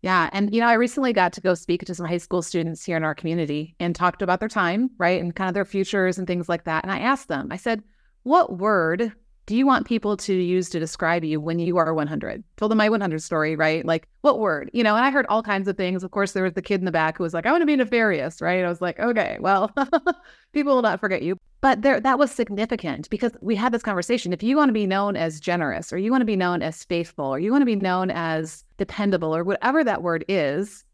Yeah. 0.02 0.30
And, 0.34 0.54
you 0.54 0.62
know, 0.62 0.68
I 0.68 0.74
recently 0.74 1.14
got 1.14 1.34
to 1.34 1.42
go 1.42 1.54
speak 1.54 1.86
to 1.86 1.94
some 1.94 2.08
high 2.08 2.18
school 2.18 2.42
students 2.42 2.84
here 2.84 2.98
in 2.98 3.04
our 3.04 3.14
community 3.14 3.76
and 3.80 3.96
talked 3.96 4.22
about 4.22 4.40
their 4.40 4.50
time, 4.50 4.90
right? 4.98 5.22
And 5.22 5.36
kind 5.36 5.48
of 5.48 5.54
their 5.54 5.66
futures 5.66 6.18
and 6.18 6.26
things 6.26 6.50
like 6.50 6.64
that. 6.64 6.84
And 6.84 6.92
I 6.92 7.00
asked 7.00 7.28
them, 7.28 7.50
I 7.52 7.58
said, 7.58 7.84
what 8.24 8.58
word 8.58 9.14
do 9.52 9.58
you 9.58 9.66
want 9.66 9.86
people 9.86 10.16
to 10.16 10.34
use 10.34 10.70
to 10.70 10.80
describe 10.80 11.26
you 11.26 11.42
when 11.42 11.60
you 11.60 11.76
are 11.76 11.94
100? 11.94 12.42
Told 12.56 12.72
them 12.72 12.78
my 12.78 12.88
100 12.88 13.22
story, 13.22 13.58
right? 13.58 13.86
Like, 13.86 14.08
what 14.22 14.40
word? 14.40 14.72
You 14.72 14.82
know, 14.82 14.96
and 14.96 15.04
I 15.04 15.12
heard 15.12 15.26
all 15.28 15.44
kinds 15.44 15.68
of 15.68 15.76
things. 15.76 16.06
Of 16.06 16.12
course, 16.12 16.32
there 16.32 16.46
was 16.46 16.54
the 16.54 16.62
kid 16.62 16.80
in 16.80 16.86
the 16.86 16.92
back 16.94 17.18
who 17.18 17.24
was 17.24 17.34
like, 17.34 17.46
I 17.46 17.52
want 17.52 17.62
to 17.62 17.66
be 17.66 17.76
nefarious, 17.76 18.42
right? 18.42 18.64
I 18.64 18.70
was 18.70 18.80
like, 18.80 18.98
okay, 18.98 19.36
well, 19.42 19.70
people 20.54 20.74
will 20.74 20.82
not 20.82 21.02
forget 21.02 21.22
you. 21.22 21.36
But 21.60 21.82
there, 21.82 22.00
that 22.00 22.18
was 22.18 22.32
significant 22.32 23.10
because 23.10 23.34
we 23.42 23.58
had 23.58 23.74
this 23.74 23.84
conversation. 23.84 24.32
If 24.32 24.42
you 24.42 24.56
want 24.56 24.70
to 24.70 24.74
be 24.74 24.88
known 24.88 25.18
as 25.18 25.42
generous, 25.42 25.92
or 25.92 25.98
you 25.98 26.12
want 26.12 26.22
to 26.22 26.26
be 26.26 26.38
known 26.38 26.62
as 26.62 26.86
faithful, 26.86 27.26
or 27.26 27.38
you 27.38 27.52
want 27.52 27.62
to 27.62 27.66
be 27.66 27.76
known 27.76 28.10
as 28.10 28.64
dependable, 28.78 29.36
or 29.36 29.44
whatever 29.44 29.84
that 29.84 30.02
word 30.02 30.24
is, 30.30 30.86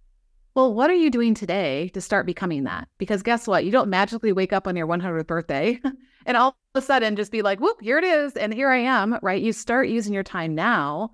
well, 0.55 0.73
what 0.73 0.89
are 0.89 0.95
you 0.95 1.11
doing 1.11 1.35
today 1.35 1.89
to 1.89 2.01
start 2.01 2.25
becoming 2.25 2.63
that? 2.63 2.87
Because 2.97 3.21
guess 3.21 3.45
what? 3.45 3.65
You 3.65 3.71
don't 3.71 3.91
magically 3.91 4.31
wake 4.31 4.51
up 4.51 4.65
on 4.65 4.75
your 4.75 4.87
100th 4.87 5.27
birthday 5.27 5.79
and 6.27 6.37
all 6.37 6.49
of 6.49 6.83
a 6.83 6.85
sudden 6.85 7.15
just 7.15 7.31
be 7.31 7.41
like, 7.41 7.59
whoop, 7.59 7.77
here 7.81 7.97
it 7.97 8.03
is. 8.03 8.33
And 8.33 8.53
here 8.53 8.69
I 8.69 8.79
am, 8.79 9.17
right? 9.23 9.41
You 9.41 9.53
start 9.53 9.87
using 9.87 10.13
your 10.13 10.23
time 10.23 10.53
now 10.53 11.11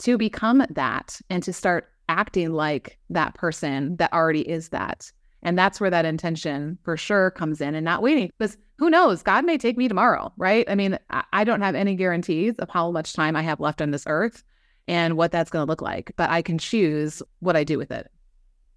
to 0.00 0.18
become 0.18 0.66
that 0.70 1.20
and 1.30 1.42
to 1.44 1.52
start 1.52 1.88
acting 2.08 2.52
like 2.52 2.98
that 3.08 3.34
person 3.34 3.96
that 3.96 4.12
already 4.12 4.46
is 4.46 4.70
that. 4.70 5.10
And 5.42 5.56
that's 5.56 5.80
where 5.80 5.90
that 5.90 6.04
intention 6.04 6.76
for 6.82 6.96
sure 6.96 7.30
comes 7.30 7.60
in 7.60 7.76
and 7.76 7.84
not 7.84 8.02
waiting 8.02 8.30
because 8.36 8.56
who 8.78 8.90
knows? 8.90 9.22
God 9.22 9.44
may 9.44 9.56
take 9.56 9.76
me 9.76 9.86
tomorrow, 9.86 10.32
right? 10.36 10.68
I 10.68 10.74
mean, 10.74 10.98
I 11.32 11.44
don't 11.44 11.62
have 11.62 11.76
any 11.76 11.94
guarantees 11.94 12.56
of 12.58 12.68
how 12.68 12.90
much 12.90 13.12
time 13.12 13.36
I 13.36 13.42
have 13.42 13.60
left 13.60 13.80
on 13.80 13.92
this 13.92 14.04
earth 14.06 14.42
and 14.88 15.16
what 15.16 15.30
that's 15.30 15.50
going 15.50 15.64
to 15.66 15.70
look 15.70 15.82
like, 15.82 16.12
but 16.16 16.30
I 16.30 16.42
can 16.42 16.58
choose 16.58 17.22
what 17.38 17.56
I 17.56 17.62
do 17.62 17.78
with 17.78 17.92
it. 17.92 18.10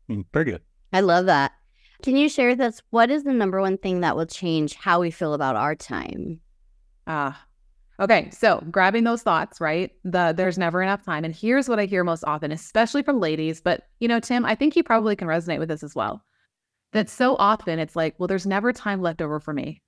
Mm, 0.09 0.25
very 0.33 0.45
good. 0.45 0.61
I 0.93 1.01
love 1.01 1.25
that. 1.25 1.53
Can 2.01 2.15
you 2.15 2.29
share 2.29 2.49
with 2.49 2.59
us 2.59 2.81
what 2.89 3.11
is 3.11 3.23
the 3.23 3.33
number 3.33 3.61
one 3.61 3.77
thing 3.77 4.01
that 4.01 4.15
will 4.15 4.25
change 4.25 4.75
how 4.75 4.99
we 4.99 5.11
feel 5.11 5.33
about 5.33 5.55
our 5.55 5.75
time? 5.75 6.39
Ah, 7.07 7.45
uh, 7.99 8.03
okay. 8.03 8.29
So 8.31 8.63
grabbing 8.71 9.03
those 9.03 9.21
thoughts, 9.21 9.61
right? 9.61 9.91
The 10.03 10.33
there's 10.35 10.57
never 10.57 10.81
enough 10.81 11.03
time. 11.03 11.23
And 11.23 11.35
here's 11.35 11.69
what 11.69 11.79
I 11.79 11.85
hear 11.85 12.03
most 12.03 12.23
often, 12.25 12.51
especially 12.51 13.03
from 13.03 13.19
ladies, 13.19 13.61
but 13.61 13.83
you 13.99 14.07
know, 14.07 14.19
Tim, 14.19 14.45
I 14.45 14.55
think 14.55 14.75
you 14.75 14.83
probably 14.83 15.15
can 15.15 15.27
resonate 15.27 15.59
with 15.59 15.69
this 15.69 15.83
as 15.83 15.95
well. 15.95 16.23
That 16.93 17.09
so 17.09 17.35
often 17.37 17.79
it's 17.79 17.95
like, 17.95 18.15
well, 18.17 18.27
there's 18.27 18.45
never 18.45 18.73
time 18.73 19.01
left 19.01 19.21
over 19.21 19.39
for 19.39 19.53
me. 19.53 19.81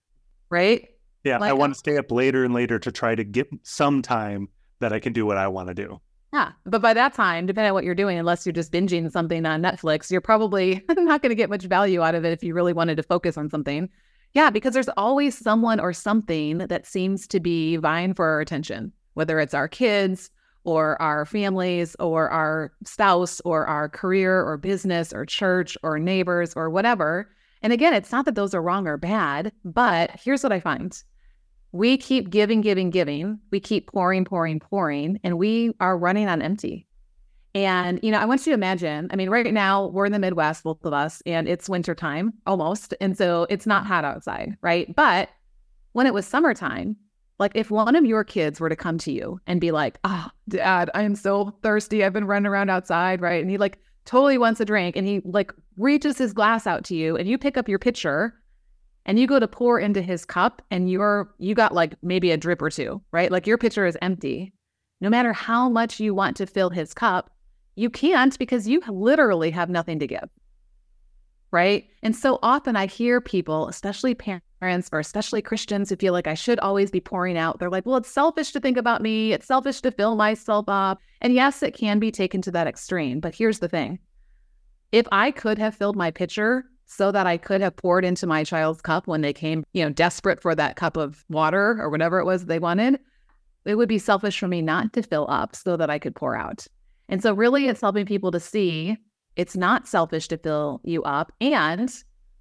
Right? 0.50 0.88
Yeah. 1.24 1.38
Like, 1.38 1.50
I 1.50 1.54
want 1.54 1.74
to 1.74 1.80
stay 1.80 1.98
up 1.98 2.12
later 2.12 2.46
and 2.46 2.54
later 2.54 2.80
to 2.80 2.92
try 2.92 3.16
to 3.16 3.24
get 3.24 3.48
some 3.64 4.02
time 4.02 4.50
that 4.80 4.94
I 4.94 5.00
can 5.00 5.14
do 5.14 5.26
what 5.26 5.38
I 5.38 5.48
want 5.48 5.70
to 5.70 5.74
do. 5.74 6.00
Yeah. 6.34 6.54
But 6.66 6.82
by 6.82 6.96
that 6.96 7.14
time, 7.14 7.46
depending 7.46 7.70
on 7.70 7.76
what 7.76 7.84
you're 7.84 7.94
doing, 7.94 8.18
unless 8.18 8.44
you're 8.44 8.54
just 8.54 8.72
binging 8.72 9.12
something 9.12 9.46
on 9.46 9.62
Netflix, 9.62 10.10
you're 10.10 10.20
probably 10.20 10.84
not 10.90 11.22
going 11.22 11.30
to 11.30 11.36
get 11.36 11.50
much 11.50 11.64
value 11.66 12.02
out 12.02 12.16
of 12.16 12.26
it 12.26 12.34
if 12.34 12.44
you 12.44 12.56
really 12.56 12.74
wanted 12.74 12.98
to 12.98 13.04
focus 13.04 13.38
on 13.38 13.52
something. 13.52 13.88
Yeah, 14.34 14.50
because 14.50 14.74
there's 14.74 14.90
always 14.98 15.38
someone 15.38 15.80
or 15.80 15.94
something 15.94 16.58
that 16.58 16.88
seems 16.88 17.28
to 17.28 17.40
be 17.40 17.78
vying 17.78 18.16
for 18.16 18.26
our 18.26 18.42
attention, 18.42 18.92
whether 19.14 19.40
it's 19.40 19.54
our 19.54 19.68
kids 19.68 20.32
or 20.64 21.00
our 21.00 21.24
families 21.24 21.96
or 22.00 22.30
our 22.30 22.72
spouse 22.84 23.40
or 23.42 23.68
our 23.68 23.88
career 23.88 24.42
or 24.42 24.58
business 24.58 25.14
or 25.14 25.28
church 25.28 25.78
or 25.84 26.00
neighbors 26.00 26.54
or 26.56 26.68
whatever. 26.72 27.30
And 27.62 27.72
again, 27.72 27.94
it's 27.94 28.12
not 28.12 28.26
that 28.26 28.34
those 28.34 28.56
are 28.56 28.62
wrong 28.62 28.88
or 28.88 28.98
bad, 28.98 29.52
but 29.64 30.10
here's 30.20 30.42
what 30.42 30.52
I 30.52 30.60
find 30.60 31.04
we 31.74 31.98
keep 31.98 32.30
giving, 32.30 32.62
giving, 32.62 32.92
giving. 32.92 33.40
We 33.52 33.60
keep 33.60 33.92
pouring, 33.92 34.26
pouring, 34.26 34.60
pouring, 34.60 35.20
and 35.24 35.40
we 35.40 35.74
are 35.80 35.98
running 35.98 36.30
on 36.30 36.42
empty. 36.42 36.88
And, 37.56 38.00
you 38.04 38.12
know, 38.12 38.20
I 38.20 38.26
want 38.26 38.46
you 38.46 38.52
to 38.52 38.56
imagine, 38.56 39.10
I 39.12 39.16
mean, 39.16 39.30
right 39.30 39.52
now 39.52 39.88
we're 39.88 40.06
in 40.06 40.12
the 40.12 40.20
Midwest, 40.20 40.64
both 40.64 40.86
of 40.86 40.94
us, 40.94 41.22
and 41.26 41.48
it's 41.48 41.68
wintertime 41.68 42.34
almost. 42.46 42.94
And 43.02 43.18
so 43.18 43.48
it's 43.50 43.66
not 43.66 43.88
hot 43.88 44.06
outside, 44.06 44.56
right? 44.62 44.96
But 44.96 45.30
when 45.94 46.06
it 46.06 46.14
was 46.14 46.28
summertime, 46.28 46.96
like 47.40 47.52
if 47.56 47.72
one 47.72 47.96
of 47.96 48.06
your 48.06 48.24
kids 48.24 48.60
were 48.60 48.70
to 48.70 48.76
come 48.76 49.00
to 49.00 49.12
you 49.12 49.40
and 49.48 49.60
be 49.60 49.72
like, 49.72 49.98
oh, 50.04 50.30
dad, 50.50 50.92
I 50.94 51.02
am 51.02 51.16
so 51.16 51.58
thirsty. 51.64 52.04
I've 52.04 52.14
been 52.14 52.26
running 52.26 52.48
around 52.48 52.70
outside, 52.70 53.20
right? 53.20 53.42
And 53.42 53.50
he 53.50 53.58
like 53.58 53.80
totally 54.06 54.38
wants 54.38 54.60
a 54.60 54.66
drink 54.66 54.96
and 54.96 55.08
he 55.08 55.22
like 55.26 55.52
reaches 55.78 56.20
his 56.20 56.34
glass 56.34 56.68
out 56.68 56.84
to 56.86 56.96
you 56.96 57.18
and 57.18 57.28
you 57.28 57.40
pick 57.40 57.58
up 57.58 57.68
your 57.68 57.80
pitcher 57.80 58.36
and 59.06 59.20
you 59.20 59.28
go 59.28 59.40
to 59.40 59.48
pour 59.48 59.80
into 59.80 60.02
his 60.02 60.26
cup 60.26 60.62
and 60.72 60.90
you're 60.90 61.34
you 61.38 61.56
got 61.56 61.74
like 61.74 61.96
maybe 62.02 62.32
a 62.32 62.38
drip 62.38 62.62
or 62.62 62.70
two, 62.70 63.02
right? 63.12 63.32
Like 63.32 63.48
your 63.48 63.58
pitcher 63.58 63.86
is 63.86 63.98
empty. 64.02 64.54
No 65.02 65.10
matter 65.10 65.34
how 65.34 65.70
much 65.70 66.00
you 66.00 66.14
want 66.14 66.38
to 66.38 66.46
fill 66.46 66.70
his 66.70 66.94
cup, 66.94 67.30
you 67.76 67.90
can't 67.90 68.38
because 68.40 68.68
you 68.68 68.82
literally 68.88 69.52
have 69.52 69.70
nothing 69.70 70.00
to 70.00 70.08
give. 70.08 70.30
Right? 71.52 71.86
And 72.02 72.16
so 72.16 72.40
often 72.42 72.76
I 72.76 72.88
hear 72.88 73.22
people, 73.22 73.68
especially 73.68 74.16
parents 74.16 74.90
or 74.92 75.00
especially 75.00 75.42
Christians 75.42 75.90
who 75.90 75.98
feel 75.98 76.14
like 76.14 76.26
I 76.26 76.34
should 76.34 76.60
always 76.60 76.90
be 76.90 77.02
pouring 77.02 77.38
out. 77.38 77.60
They're 77.60 77.70
like, 77.70 77.86
"Well, 77.86 77.98
it's 77.98 78.10
selfish 78.10 78.52
to 78.54 78.60
think 78.60 78.78
about 78.78 79.02
me. 79.02 79.34
It's 79.34 79.46
selfish 79.46 79.82
to 79.82 79.92
fill 79.92 80.16
myself 80.16 80.66
up." 80.68 81.00
And 81.22 81.34
yes, 81.34 81.62
it 81.62 81.76
can 81.76 82.00
be 82.00 82.12
taken 82.12 82.42
to 82.44 82.52
that 82.52 82.68
extreme, 82.68 83.20
but 83.20 83.36
here's 83.36 83.60
the 83.60 83.68
thing. 83.68 84.00
If 84.92 85.08
I 85.12 85.32
could 85.32 85.58
have 85.58 85.76
filled 85.76 85.96
my 85.96 86.12
pitcher 86.12 86.66
so 86.86 87.12
that 87.12 87.28
I 87.28 87.38
could 87.38 87.62
have 87.62 87.76
poured 87.76 88.06
into 88.06 88.28
my 88.28 88.44
child's 88.44 88.82
cup 88.82 89.08
when 89.08 89.22
they 89.22 89.34
came, 89.34 89.64
you 89.74 89.84
know, 89.84 89.90
desperate 89.90 90.42
for 90.42 90.54
that 90.56 90.76
cup 90.76 90.98
of 90.98 91.24
water 91.30 91.78
or 91.80 91.90
whatever 91.90 92.20
it 92.20 92.26
was 92.26 92.46
they 92.46 92.60
wanted, 92.60 93.00
it 93.66 93.76
would 93.76 93.90
be 93.90 94.00
selfish 94.00 94.40
for 94.40 94.48
me 94.48 94.62
not 94.62 94.94
to 94.94 95.04
fill 95.04 95.26
up 95.30 95.56
so 95.56 95.78
that 95.78 95.90
I 95.90 96.00
could 96.00 96.16
pour 96.16 96.36
out. 96.36 96.68
And 97.10 97.22
so, 97.22 97.34
really, 97.34 97.68
it's 97.68 97.82
helping 97.82 98.06
people 98.06 98.32
to 98.32 98.40
see 98.40 98.98
it's 99.36 99.56
not 99.56 99.88
selfish 99.88 100.28
to 100.28 100.38
fill 100.38 100.82
you 100.84 101.04
up. 101.04 101.32
And 101.42 101.92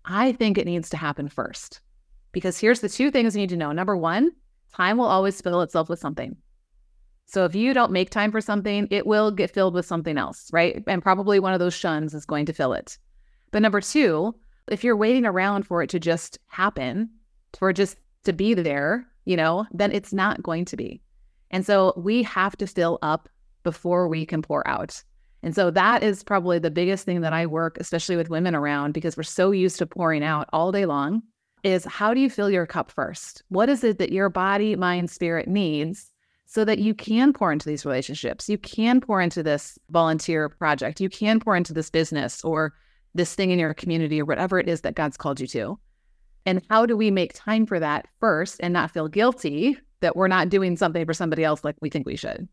I 0.05 0.33
think 0.33 0.59
it 0.59 0.66
needs 0.66 0.90
to 0.90 0.96
happen 0.96 1.28
first. 1.28 1.81
Because 2.33 2.59
here's 2.59 2.81
the 2.81 2.88
two 2.88 3.11
things 3.11 3.35
you 3.35 3.42
need 3.42 3.50
to 3.50 3.57
know. 3.57 3.72
Number 3.72 3.96
one, 3.96 4.33
time 4.74 4.98
will 4.98 5.07
always 5.07 5.40
fill 5.40 5.62
itself 5.62 5.88
with 5.88 5.98
something. 5.98 6.37
So 7.26 7.44
if 7.44 7.55
you 7.55 7.72
don't 7.72 7.92
make 7.92 8.11
time 8.11 8.31
for 8.31 8.40
something, 8.40 8.88
it 8.90 9.07
will 9.07 9.31
get 9.31 9.50
filled 9.50 9.74
with 9.74 9.87
something 9.87 10.18
else, 10.18 10.50
right? 10.52 10.83
And 10.87 11.02
probably 11.02 11.40
one 11.40 11.55
of 11.55 11.61
those 11.61 11.74
shuns 11.74 12.14
is 12.14 12.26
going 12.26 12.46
to 12.46 12.52
fill 12.52 12.72
it. 12.72 12.98
But 13.52 13.62
number 13.62 13.80
two, 13.80 14.34
if 14.68 14.82
you're 14.82 14.96
waiting 14.96 15.24
around 15.24 15.66
for 15.66 15.82
it 15.82 15.90
to 15.90 16.00
just 16.00 16.38
happen, 16.48 17.10
for 17.58 17.72
just 17.72 17.96
to 18.24 18.32
be 18.32 18.54
there, 18.54 19.06
you 19.24 19.36
know, 19.36 19.66
then 19.72 19.92
it's 19.92 20.12
not 20.12 20.42
going 20.42 20.64
to 20.66 20.76
be. 20.76 21.00
And 21.50 21.64
so 21.64 21.92
we 21.96 22.22
have 22.24 22.56
to 22.56 22.66
fill 22.66 22.98
up 23.02 23.28
before 23.62 24.08
we 24.08 24.26
can 24.26 24.42
pour 24.42 24.66
out. 24.66 25.02
And 25.42 25.54
so 25.54 25.70
that 25.70 26.02
is 26.02 26.22
probably 26.22 26.58
the 26.58 26.70
biggest 26.70 27.04
thing 27.04 27.20
that 27.20 27.32
I 27.32 27.46
work, 27.46 27.76
especially 27.78 28.16
with 28.16 28.30
women 28.30 28.54
around, 28.54 28.92
because 28.92 29.16
we're 29.16 29.24
so 29.24 29.50
used 29.50 29.78
to 29.78 29.86
pouring 29.86 30.24
out 30.24 30.48
all 30.52 30.72
day 30.72 30.86
long, 30.86 31.22
is 31.62 31.84
how 31.84 32.14
do 32.14 32.20
you 32.20 32.30
fill 32.30 32.50
your 32.50 32.66
cup 32.66 32.90
first? 32.90 33.42
What 33.48 33.68
is 33.68 33.84
it 33.84 33.98
that 33.98 34.12
your 34.12 34.28
body, 34.28 34.76
mind, 34.76 35.10
spirit 35.10 35.48
needs 35.48 36.10
so 36.46 36.64
that 36.64 36.78
you 36.78 36.94
can 36.94 37.32
pour 37.32 37.52
into 37.52 37.68
these 37.68 37.84
relationships? 37.84 38.48
You 38.48 38.58
can 38.58 39.00
pour 39.00 39.20
into 39.20 39.42
this 39.42 39.78
volunteer 39.90 40.48
project. 40.48 41.00
You 41.00 41.08
can 41.08 41.40
pour 41.40 41.56
into 41.56 41.72
this 41.72 41.90
business 41.90 42.42
or 42.44 42.72
this 43.14 43.35
thing 43.35 43.51
in 43.51 43.59
your 43.59 43.75
community 43.75 44.20
or 44.20 44.25
whatever 44.25 44.59
it 44.59 44.68
is 44.68 44.83
that 44.83 44.94
God's 44.94 45.16
called 45.16 45.40
you 45.40 45.46
to. 45.48 45.79
And 46.44 46.62
how 46.68 46.87
do 46.87 46.96
we 46.96 47.11
make 47.11 47.35
time 47.35 47.66
for 47.66 47.79
that 47.79 48.09
first 48.18 48.59
and 48.61 48.72
not 48.72 48.90
feel 48.90 49.09
guilty 49.09 49.77
that 50.01 50.16
we're 50.16 50.29
not 50.29 50.48
doing 50.48 50.77
something 50.77 51.07
for 51.07 51.14
somebody 51.14 51.44
else 51.44 51.62
like 51.62 51.77
we 51.81 51.90
think 51.90 52.07
we 52.07 52.16
should? 52.16 52.48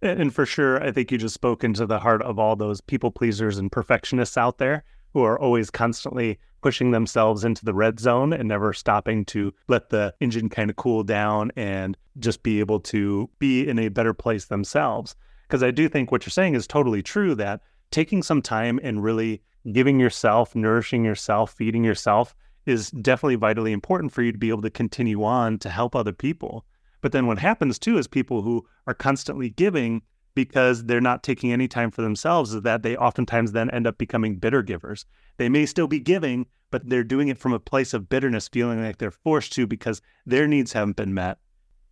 And 0.00 0.32
for 0.32 0.46
sure, 0.46 0.82
I 0.82 0.92
think 0.92 1.10
you 1.10 1.18
just 1.18 1.34
spoke 1.34 1.64
into 1.64 1.84
the 1.84 1.98
heart 1.98 2.22
of 2.22 2.38
all 2.38 2.56
those 2.56 2.80
people 2.80 3.10
pleasers 3.10 3.58
and 3.58 3.70
perfectionists 3.70 4.38
out 4.38 4.58
there 4.58 4.84
who 5.12 5.22
are 5.24 5.38
always 5.38 5.70
constantly 5.70 6.38
pushing 6.62 6.90
themselves 6.90 7.44
into 7.44 7.64
the 7.64 7.74
red 7.74 8.00
zone 8.00 8.32
and 8.32 8.48
never 8.48 8.72
stopping 8.72 9.24
to 9.24 9.52
let 9.68 9.90
the 9.90 10.14
engine 10.20 10.48
kind 10.48 10.70
of 10.70 10.76
cool 10.76 11.02
down 11.02 11.50
and 11.56 11.96
just 12.18 12.42
be 12.42 12.60
able 12.60 12.80
to 12.80 13.28
be 13.38 13.68
in 13.68 13.78
a 13.78 13.88
better 13.88 14.14
place 14.14 14.46
themselves. 14.46 15.14
Because 15.46 15.62
I 15.62 15.70
do 15.70 15.88
think 15.88 16.10
what 16.10 16.24
you're 16.24 16.30
saying 16.30 16.54
is 16.54 16.66
totally 16.66 17.02
true 17.02 17.34
that 17.36 17.60
taking 17.90 18.22
some 18.22 18.42
time 18.42 18.78
and 18.82 19.02
really 19.02 19.42
giving 19.72 20.00
yourself, 20.00 20.54
nourishing 20.54 21.04
yourself, 21.04 21.52
feeding 21.52 21.84
yourself 21.84 22.34
is 22.66 22.90
definitely 22.90 23.36
vitally 23.36 23.72
important 23.72 24.12
for 24.12 24.22
you 24.22 24.32
to 24.32 24.38
be 24.38 24.50
able 24.50 24.62
to 24.62 24.70
continue 24.70 25.24
on 25.24 25.58
to 25.58 25.70
help 25.70 25.96
other 25.96 26.12
people. 26.12 26.66
But 27.00 27.12
then 27.12 27.26
what 27.26 27.38
happens 27.38 27.78
too 27.78 27.98
is 27.98 28.06
people 28.06 28.42
who 28.42 28.66
are 28.86 28.94
constantly 28.94 29.50
giving 29.50 30.02
because 30.34 30.84
they're 30.84 31.00
not 31.00 31.22
taking 31.22 31.52
any 31.52 31.66
time 31.66 31.90
for 31.90 32.02
themselves 32.02 32.54
is 32.54 32.62
that 32.62 32.82
they 32.82 32.96
oftentimes 32.96 33.52
then 33.52 33.70
end 33.70 33.86
up 33.86 33.98
becoming 33.98 34.36
bitter 34.36 34.62
givers. 34.62 35.04
They 35.36 35.48
may 35.48 35.66
still 35.66 35.88
be 35.88 35.98
giving, 35.98 36.46
but 36.70 36.88
they're 36.88 37.04
doing 37.04 37.28
it 37.28 37.38
from 37.38 37.52
a 37.52 37.58
place 37.58 37.94
of 37.94 38.08
bitterness, 38.08 38.48
feeling 38.48 38.82
like 38.82 38.98
they're 38.98 39.10
forced 39.10 39.52
to 39.54 39.66
because 39.66 40.02
their 40.26 40.46
needs 40.46 40.72
haven't 40.72 40.96
been 40.96 41.14
met. 41.14 41.38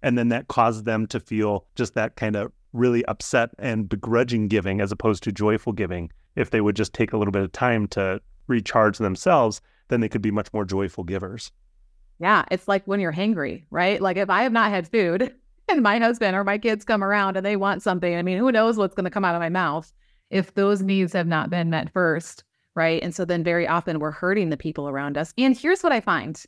And 0.02 0.16
then 0.16 0.28
that 0.28 0.48
causes 0.48 0.84
them 0.84 1.06
to 1.08 1.18
feel 1.18 1.66
just 1.74 1.94
that 1.94 2.16
kind 2.16 2.36
of 2.36 2.52
really 2.76 3.04
upset 3.06 3.50
and 3.58 3.88
begrudging 3.88 4.48
giving 4.48 4.80
as 4.80 4.92
opposed 4.92 5.22
to 5.24 5.32
joyful 5.32 5.72
giving. 5.72 6.10
If 6.34 6.50
they 6.50 6.60
would 6.60 6.76
just 6.76 6.92
take 6.92 7.12
a 7.12 7.16
little 7.16 7.32
bit 7.32 7.42
of 7.42 7.52
time 7.52 7.88
to 7.88 8.20
recharge 8.46 8.98
themselves, 8.98 9.60
then 9.88 10.00
they 10.00 10.08
could 10.08 10.22
be 10.22 10.30
much 10.30 10.52
more 10.52 10.64
joyful 10.64 11.04
givers. 11.04 11.50
Yeah, 12.18 12.44
it's 12.50 12.68
like 12.68 12.86
when 12.86 13.00
you're 13.00 13.12
hangry, 13.12 13.64
right? 13.70 14.00
Like 14.00 14.16
if 14.16 14.30
I 14.30 14.42
have 14.42 14.52
not 14.52 14.70
had 14.70 14.88
food 14.88 15.34
and 15.68 15.82
my 15.82 15.98
husband 15.98 16.36
or 16.36 16.44
my 16.44 16.58
kids 16.58 16.84
come 16.84 17.04
around 17.04 17.36
and 17.36 17.44
they 17.44 17.56
want 17.56 17.82
something, 17.82 18.14
I 18.14 18.22
mean, 18.22 18.38
who 18.38 18.52
knows 18.52 18.76
what's 18.76 18.94
going 18.94 19.04
to 19.04 19.10
come 19.10 19.24
out 19.24 19.34
of 19.34 19.40
my 19.40 19.48
mouth 19.48 19.92
if 20.30 20.54
those 20.54 20.82
needs 20.82 21.12
have 21.12 21.26
not 21.26 21.50
been 21.50 21.70
met 21.70 21.92
first, 21.92 22.44
right? 22.74 23.02
And 23.02 23.14
so 23.14 23.24
then 23.24 23.44
very 23.44 23.66
often 23.66 24.00
we're 24.00 24.10
hurting 24.10 24.50
the 24.50 24.56
people 24.56 24.88
around 24.88 25.16
us. 25.16 25.32
And 25.38 25.56
here's 25.56 25.82
what 25.82 25.92
I 25.92 26.00
find 26.00 26.42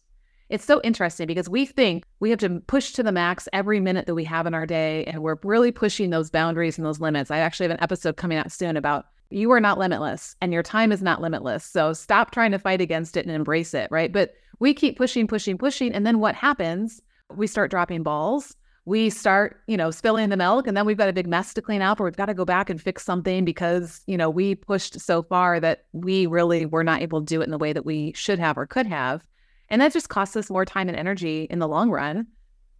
it's 0.48 0.64
so 0.64 0.80
interesting 0.82 1.26
because 1.26 1.48
we 1.48 1.66
think 1.66 2.04
we 2.20 2.30
have 2.30 2.38
to 2.40 2.61
push 2.66 2.92
to 2.92 3.02
the 3.02 3.12
max 3.12 3.48
every 3.52 3.80
minute 3.80 4.06
that 4.06 4.14
we 4.14 4.24
have 4.24 4.46
in 4.46 4.54
our 4.54 4.66
day, 4.66 5.04
and 5.04 5.22
we're 5.22 5.38
really 5.42 5.72
pushing 5.72 6.11
those 6.11 6.30
boundaries 6.30 6.78
and 6.78 6.87
those 6.87 7.00
limits. 7.00 7.30
I 7.30 7.38
actually 7.38 7.64
have 7.64 7.76
an 7.76 7.82
episode 7.82 8.16
coming 8.16 8.38
out 8.38 8.50
soon 8.50 8.76
about 8.76 9.06
you 9.30 9.50
are 9.50 9.61
not 9.61 9.78
limitless 9.78 10.37
and 10.40 10.52
your 10.52 10.62
time 10.62 10.90
is 10.90 11.02
not 11.02 11.20
limitless. 11.20 11.64
So 11.64 11.92
stop 11.92 12.30
trying 12.30 12.52
to 12.52 12.58
fight 12.58 12.80
against 12.80 13.16
it 13.16 13.26
and 13.26 13.34
embrace 13.34 13.74
it, 13.74 13.88
right? 13.90 14.11
But 14.11 14.34
we 14.58 14.72
keep 14.72 14.96
pushing, 14.96 15.26
pushing, 15.26 15.58
pushing. 15.58 15.92
And 15.92 16.06
then 16.06 16.18
what 16.18 16.34
happens? 16.34 17.02
We 17.34 17.46
start 17.46 17.70
dropping 17.70 18.02
balls. 18.02 18.56
We 18.87 19.11
start, 19.11 19.61
you 19.66 19.76
know, 19.76 19.90
spilling 19.90 20.30
the 20.30 20.37
milk, 20.38 20.66
and 20.66 20.74
then 20.74 20.87
we've 20.87 20.96
got 20.96 21.11
a 21.11 21.12
big 21.12 21.26
mess 21.26 21.52
to 21.52 21.61
clean 21.61 21.82
up, 21.82 22.00
or 22.00 22.04
we've 22.04 22.16
got 22.16 22.26
to 22.26 22.34
go 22.34 22.46
back 22.46 22.70
and 22.70 22.80
fix 22.80 23.04
something 23.04 23.44
because, 23.44 24.00
you 24.06 24.16
know, 24.16 24.30
we 24.30 24.54
pushed 24.54 24.98
so 24.98 25.22
far 25.22 25.61
that 25.61 25.84
we 25.92 26.24
really 26.24 26.64
were 26.64 26.82
not 26.82 27.02
able 27.02 27.20
to 27.20 27.26
do 27.26 27.42
it 27.42 27.44
in 27.44 27.50
the 27.50 27.58
way 27.58 27.74
that 27.74 27.84
we 27.84 28.14
should 28.14 28.38
have 28.38 28.56
or 28.56 28.66
could 28.66 28.87
have. 28.87 29.28
And 29.70 29.81
that 29.81 29.92
just 29.92 30.09
costs 30.09 30.37
us 30.37 30.50
more 30.50 30.64
time 30.64 30.88
and 30.88 30.96
energy 30.96 31.46
in 31.50 31.59
the 31.59 31.68
long 31.68 31.90
run, 31.90 32.26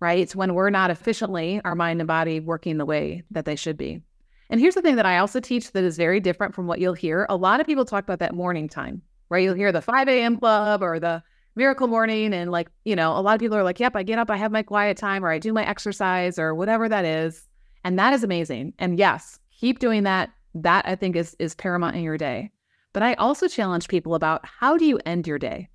right? 0.01 0.18
It's 0.18 0.37
when 0.37 0.55
we're 0.55 0.70
not 0.70 0.90
efficiently, 0.90 1.61
our 1.64 1.74
mind 1.74 2.01
and 2.01 2.09
body 2.09 2.40
working 2.40 2.79
the 2.79 2.87
way 2.87 3.22
that 3.31 3.44
they 3.44 3.57
should 3.57 3.77
be. 3.77 4.03
And 4.51 4.61
here's 4.61 4.74
the 4.74 4.83
thing 4.83 4.96
that 4.96 5.07
I 5.07 5.18
also 5.18 5.40
teach 5.40 5.72
that 5.72 5.85
is 5.85 5.96
very 5.96 6.20
different 6.20 6.55
from 6.55 6.66
what 6.66 6.81
you'll 6.81 6.94
hear. 6.94 7.27
A 7.29 7.37
lot 7.37 7.61
of 7.61 7.66
people 7.66 7.85
talk 7.85 8.05
about 8.05 8.20
that 8.20 8.35
morning 8.35 8.68
time, 8.68 9.03
right? 9.29 9.44
You'll 9.44 9.55
hear 9.55 9.72
the 9.72 9.83
5 9.83 10.09
a.m. 10.09 10.38
club 10.38 10.83
or 10.83 10.98
the 10.98 11.22
miracle 11.55 11.88
morning. 11.88 12.33
And 12.33 12.51
like, 12.51 12.70
you 12.85 12.96
know, 12.96 13.12
a 13.16 13.20
lot 13.20 13.35
of 13.35 13.40
people 13.40 13.59
are 13.59 13.62
like, 13.62 13.81
yep, 13.81 13.94
I 13.94 14.03
get 14.03 14.18
up, 14.18 14.31
I 14.31 14.37
have 14.37 14.53
my 14.53 14.62
quiet 14.62 14.96
time, 14.96 15.24
or 15.24 15.31
I 15.31 15.38
do 15.38 15.53
my 15.53 15.66
exercise, 15.66 16.38
or 16.38 16.55
whatever 16.55 16.88
that 16.88 17.05
is. 17.05 17.46
And 17.85 17.98
that 17.98 18.14
is 18.14 18.24
amazing. 18.24 18.72
And 18.79 18.98
yes, 18.98 19.38
keep 19.51 19.79
doing 19.79 20.05
that. 20.05 20.31
That 20.55 20.88
I 20.88 20.96
think 20.96 21.14
is 21.14 21.37
is 21.38 21.55
paramount 21.55 21.94
in 21.94 22.03
your 22.03 22.16
day. 22.16 22.51
But 22.94 23.03
I 23.03 23.14
also 23.14 23.48
challenge 23.48 23.87
people 23.87 24.14
about 24.14 24.44
how 24.44 24.79
do 24.79 24.87
you 24.87 24.98
end 25.05 25.27
your 25.27 25.38
day? 25.38 25.68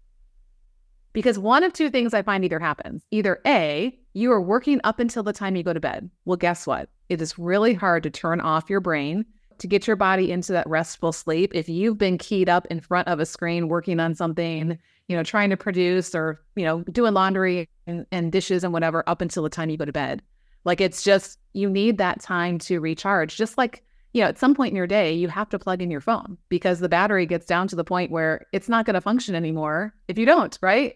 Because 1.13 1.38
one 1.38 1.63
of 1.63 1.73
two 1.73 1.89
things 1.89 2.13
I 2.13 2.23
find 2.23 2.43
either 2.43 2.60
happens. 2.60 3.04
Either 3.12 3.39
A, 3.45 3.97
you 4.13 4.32
are 4.32 4.41
working 4.41 4.82
up 4.84 4.99
until 4.99 5.23
the 5.23 5.34
time 5.34 5.56
you 5.56 5.63
go 5.63 5.73
to 5.73 5.80
bed. 5.80 6.10
Well, 6.26 6.38
guess 6.38 6.65
what? 6.67 6.89
It 7.10 7.21
is 7.21 7.38
really 7.38 7.73
hard 7.73 8.04
to 8.04 8.10
turn 8.10 8.41
off 8.41 8.69
your 8.69 8.80
brain 8.80 9.26
to 9.60 9.67
get 9.67 9.88
your 9.88 9.95
body 9.95 10.32
into 10.32 10.52
that 10.52 10.67
restful 10.67 11.12
sleep 11.12 11.52
if 11.54 11.69
you've 11.69 11.97
been 11.97 12.17
keyed 12.17 12.49
up 12.49 12.65
in 12.67 12.80
front 12.80 13.08
of 13.08 13.19
a 13.19 13.26
screen 13.26 13.69
working 13.69 13.99
on 13.99 14.15
something, 14.15 14.78
you 15.08 15.15
know, 15.15 15.23
trying 15.23 15.52
to 15.52 15.58
produce 15.58 16.15
or, 16.15 16.41
you 16.56 16.65
know, 16.65 16.82
doing 16.91 17.13
laundry 17.13 17.69
and, 17.86 18.06
and 18.12 18.32
dishes 18.32 18.63
and 18.63 18.73
whatever 18.73 19.08
up 19.08 19.21
until 19.21 19.43
the 19.43 19.49
time 19.49 19.69
you 19.69 19.78
go 19.78 19.86
to 19.86 19.91
bed. 19.91 20.21
Like 20.65 20.82
it's 20.82 21.04
just, 21.04 21.39
you 21.54 21.69
need 21.69 21.97
that 21.99 22.21
time 22.21 22.58
to 22.60 22.80
recharge. 22.80 23.36
Just 23.36 23.58
like, 23.58 23.84
you 24.13 24.21
know, 24.21 24.28
at 24.28 24.39
some 24.39 24.56
point 24.56 24.71
in 24.71 24.76
your 24.76 24.88
day, 24.88 25.13
you 25.13 25.28
have 25.28 25.49
to 25.49 25.60
plug 25.60 25.82
in 25.82 25.91
your 25.91 26.02
phone 26.02 26.38
because 26.49 26.80
the 26.80 26.89
battery 26.89 27.26
gets 27.26 27.45
down 27.45 27.67
to 27.67 27.76
the 27.76 27.84
point 27.84 28.12
where 28.12 28.45
it's 28.54 28.69
not 28.69 28.86
going 28.86 28.93
to 28.95 29.02
function 29.02 29.36
anymore 29.36 29.93
if 30.08 30.17
you 30.17 30.26
don't, 30.26 30.58
right? 30.62 30.95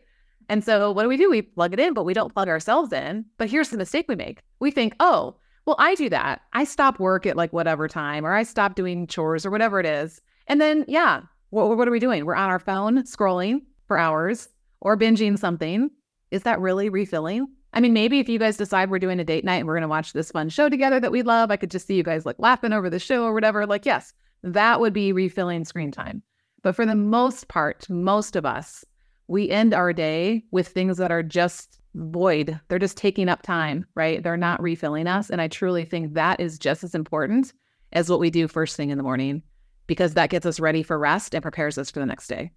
And 0.50 0.64
so 0.64 0.92
what 0.92 1.04
do 1.04 1.10
we 1.10 1.18
do? 1.18 1.30
We 1.30 1.42
plug 1.42 1.74
it 1.74 1.80
in, 1.80 1.94
but 1.94 2.06
we 2.06 2.14
don't 2.14 2.34
plug 2.34 2.48
ourselves 2.48 2.94
in. 2.94 3.26
But 3.38 3.50
here's 3.50 3.70
the 3.70 3.78
mistake 3.78 4.06
we 4.08 4.16
make. 4.16 4.42
We 4.60 4.72
think, 4.72 4.96
oh, 5.00 5.36
well, 5.66 5.76
I 5.80 5.96
do 5.96 6.10
that. 6.10 6.42
I 6.54 6.64
stop 6.64 7.00
work 7.00 7.26
at 7.26 7.36
like 7.36 7.52
whatever 7.52 7.88
time, 7.88 8.26
or 8.26 8.34
I 8.34 8.44
stop 8.44 8.76
doing 8.76 9.08
chores 9.08 9.46
or 9.46 9.52
whatever 9.52 9.80
it 9.80 9.86
is. 9.86 10.22
And 10.48 10.62
then, 10.62 10.86
yeah, 10.88 11.24
what, 11.50 11.76
what 11.76 11.88
are 11.88 11.92
we 11.92 12.00
doing? 12.00 12.26
We're 12.26 12.36
on 12.36 12.50
our 12.50 12.60
phone 12.60 13.04
scrolling 13.04 13.62
for 13.88 13.98
hours 13.98 14.48
or 14.80 14.98
binging 14.98 15.38
something. 15.38 15.90
Is 16.32 16.44
that 16.44 16.62
really 16.62 16.90
refilling? 16.90 17.48
I 17.74 17.82
mean, 17.82 17.94
maybe 17.94 18.20
if 18.20 18.30
you 18.30 18.40
guys 18.40 18.58
decide 18.58 18.90
we're 18.90 19.00
doing 19.00 19.20
a 19.20 19.26
date 19.26 19.44
night 19.44 19.58
and 19.58 19.68
we're 19.68 19.76
going 19.76 19.82
to 19.82 19.88
watch 19.90 20.14
this 20.14 20.32
fun 20.32 20.50
show 20.50 20.70
together 20.70 21.00
that 21.00 21.12
we 21.12 21.22
love, 21.22 21.52
I 21.52 21.58
could 21.58 21.72
just 21.72 21.86
see 21.86 21.96
you 21.96 22.04
guys 22.04 22.26
like 22.26 22.40
laughing 22.40 22.74
over 22.74 22.90
the 22.90 23.00
show 23.00 23.24
or 23.24 23.34
whatever. 23.34 23.66
Like, 23.66 23.86
yes, 23.86 24.14
that 24.44 24.80
would 24.80 24.94
be 24.94 25.12
refilling 25.12 25.66
screen 25.66 25.92
time. 25.92 26.24
But 26.64 26.76
for 26.76 26.86
the 26.86 26.96
most 26.96 27.50
part, 27.50 27.90
most 27.90 28.36
of 28.36 28.46
us, 28.46 28.84
we 29.28 29.50
end 29.50 29.74
our 29.74 29.94
day 29.94 30.44
with 30.52 30.68
things 30.68 30.98
that 30.98 31.12
are 31.12 31.24
just 31.24 31.80
void. 31.96 32.60
They're 32.68 32.80
just 32.80 32.98
taking 32.98 33.30
up 33.30 33.42
time, 33.42 33.86
right? 33.96 34.22
They're 34.22 34.38
not 34.38 34.62
refilling 34.62 35.08
us. 35.08 35.30
And 35.30 35.42
I 35.42 35.48
truly 35.48 35.86
think 35.86 36.14
that 36.14 36.40
is 36.40 36.60
just 36.60 36.84
as 36.84 36.96
important 36.96 37.54
as 37.94 38.10
what 38.10 38.20
we 38.20 38.30
do 38.30 38.48
first 38.48 38.76
thing 38.76 38.90
in 38.90 38.98
the 38.98 39.04
morning 39.04 39.42
because 39.88 40.14
that 40.14 40.30
gets 40.30 40.46
us 40.46 40.60
ready 40.60 40.84
for 40.84 41.00
rest 41.00 41.34
and 41.34 41.42
prepares 41.42 41.78
us 41.78 41.90
for 41.90 42.00
the 42.00 42.06
next 42.06 42.28
day. 42.28 42.52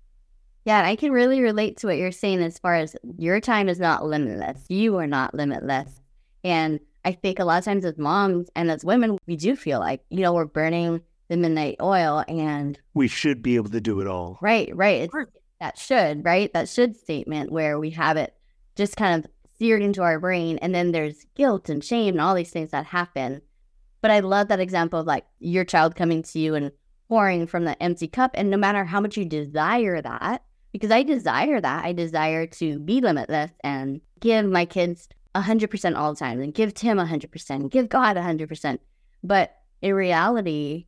Yeah, 0.64 0.84
I 0.84 0.96
can 0.96 1.12
really 1.12 1.40
relate 1.40 1.78
to 1.78 1.86
what 1.86 1.96
you're 1.96 2.12
saying 2.12 2.42
as 2.42 2.58
far 2.58 2.74
as 2.74 2.94
your 3.16 3.40
time 3.40 3.68
is 3.68 3.80
not 3.80 4.04
limitless. 4.04 4.62
You 4.68 4.96
are 4.98 5.06
not 5.06 5.34
limitless. 5.34 6.00
And 6.44 6.80
I 7.04 7.12
think 7.12 7.38
a 7.38 7.44
lot 7.44 7.58
of 7.58 7.64
times 7.64 7.84
as 7.84 7.96
moms 7.96 8.50
and 8.54 8.70
as 8.70 8.84
women, 8.84 9.18
we 9.26 9.36
do 9.36 9.56
feel 9.56 9.80
like, 9.80 10.02
you 10.10 10.20
know, 10.20 10.34
we're 10.34 10.44
burning 10.44 11.00
the 11.28 11.36
midnight 11.36 11.76
oil 11.80 12.24
and 12.28 12.78
we 12.92 13.08
should 13.08 13.42
be 13.42 13.56
able 13.56 13.70
to 13.70 13.80
do 13.80 14.00
it 14.00 14.06
all. 14.06 14.38
Right, 14.42 14.74
right. 14.76 15.02
It's, 15.02 15.14
that 15.60 15.78
should, 15.78 16.24
right? 16.24 16.52
That 16.52 16.68
should 16.68 16.96
statement 16.96 17.52
where 17.52 17.78
we 17.78 17.90
have 17.90 18.16
it 18.16 18.34
just 18.76 18.96
kind 18.96 19.24
of 19.24 19.30
seared 19.58 19.82
into 19.82 20.02
our 20.02 20.18
brain. 20.18 20.58
And 20.58 20.74
then 20.74 20.92
there's 20.92 21.26
guilt 21.34 21.68
and 21.68 21.84
shame 21.84 22.14
and 22.14 22.20
all 22.20 22.34
these 22.34 22.50
things 22.50 22.70
that 22.70 22.86
happen. 22.86 23.42
But 24.00 24.10
I 24.10 24.20
love 24.20 24.48
that 24.48 24.60
example 24.60 25.00
of 25.00 25.06
like 25.06 25.26
your 25.38 25.64
child 25.64 25.94
coming 25.94 26.22
to 26.22 26.38
you 26.38 26.54
and 26.54 26.72
pouring 27.08 27.46
from 27.46 27.64
the 27.64 27.80
empty 27.82 28.08
cup. 28.08 28.30
And 28.34 28.50
no 28.50 28.56
matter 28.56 28.84
how 28.84 29.00
much 29.00 29.16
you 29.16 29.24
desire 29.24 30.00
that, 30.00 30.42
because 30.72 30.90
I 30.90 31.02
desire 31.02 31.60
that, 31.60 31.84
I 31.84 31.92
desire 31.92 32.46
to 32.46 32.78
be 32.78 33.00
limitless 33.00 33.50
and 33.62 34.00
give 34.20 34.46
my 34.46 34.64
kids 34.64 35.08
100% 35.34 35.96
all 35.96 36.14
the 36.14 36.18
time 36.18 36.40
and 36.40 36.54
give 36.54 36.74
Tim 36.74 36.96
100% 36.96 37.70
give 37.70 37.88
God 37.88 38.16
100%. 38.16 38.78
But 39.22 39.56
in 39.82 39.94
reality, 39.94 40.86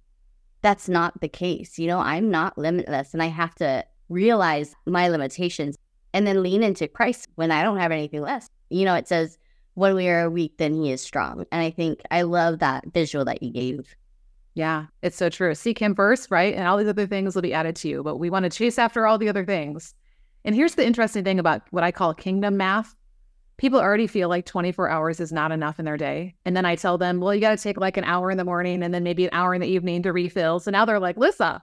that's 0.63 0.89
not 0.89 1.21
the 1.21 1.29
case. 1.29 1.79
You 1.79 1.89
know, 1.89 1.99
I'm 1.99 2.31
not 2.31 2.57
limitless 2.57 3.13
and 3.13 3.23
I 3.23 3.27
have 3.27 3.55
to 3.57 3.85
realize 4.13 4.75
my 4.87 5.09
limitations 5.09 5.77
and 6.13 6.27
then 6.27 6.43
lean 6.43 6.63
into 6.63 6.89
Christ 6.89 7.29
when 7.37 7.51
I 7.51 7.63
don't 7.63 7.79
have 7.79 7.93
anything 7.93 8.21
less. 8.21 8.49
You 8.71 8.85
know, 8.85 8.95
it 8.95 9.09
says, 9.09 9.39
when 9.75 9.95
we 9.95 10.09
are 10.09 10.29
weak, 10.29 10.59
then 10.59 10.75
he 10.75 10.93
is 10.93 11.01
strong. 11.01 11.47
And 11.51 11.63
I 11.63 11.71
think 11.71 12.01
I 12.11 12.23
love 12.23 12.59
that 12.59 12.85
visual 12.93 13.25
that 13.25 13.43
you 13.43 13.51
gave. 13.51 13.95
Yeah, 14.55 14.87
it's 15.01 15.17
so 15.17 15.31
true. 15.31 15.55
Seek 15.55 15.79
him 15.79 15.95
first, 15.95 16.31
right? 16.31 16.55
And 16.55 16.69
all 16.69 16.77
these 16.77 16.89
other 16.89 17.07
things 17.07 17.35
will 17.35 17.43
be 17.43 17.55
added 17.55 17.75
to 17.77 17.89
you. 17.89 18.03
But 18.03 18.19
we 18.19 18.29
want 18.29 18.45
to 18.45 18.51
chase 18.51 18.79
after 18.79 19.07
all 19.07 19.17
the 19.17 19.31
other 19.31 19.47
things. 19.47 19.95
And 20.45 20.55
here's 20.55 20.75
the 20.75 20.87
interesting 20.87 21.25
thing 21.25 21.39
about 21.39 21.63
what 21.71 21.85
I 21.85 21.91
call 21.91 22.13
kingdom 22.13 22.59
math. 22.59 22.95
People 23.57 23.81
already 23.81 24.07
feel 24.07 24.29
like 24.29 24.45
24 24.45 24.91
hours 24.91 25.21
is 25.21 25.33
not 25.33 25.53
enough 25.53 25.79
in 25.79 25.85
their 25.85 25.97
day. 25.97 26.35
And 26.45 26.57
then 26.57 26.67
I 26.67 26.75
tell 26.75 26.99
them, 26.99 27.21
well, 27.21 27.35
you 27.35 27.41
got 27.41 27.57
to 27.57 27.63
take 27.63 27.79
like 27.79 27.97
an 27.97 28.05
hour 28.05 28.31
in 28.31 28.37
the 28.37 28.45
morning 28.45 28.83
and 28.83 28.93
then 28.93 29.05
maybe 29.05 29.25
an 29.25 29.31
hour 29.33 29.55
in 29.55 29.61
the 29.61 29.69
evening 29.69 30.03
to 30.03 30.13
refill. 30.13 30.59
So 30.59 30.71
now 30.71 30.85
they're 30.85 30.99
like, 30.99 31.17
Lissa, 31.17 31.63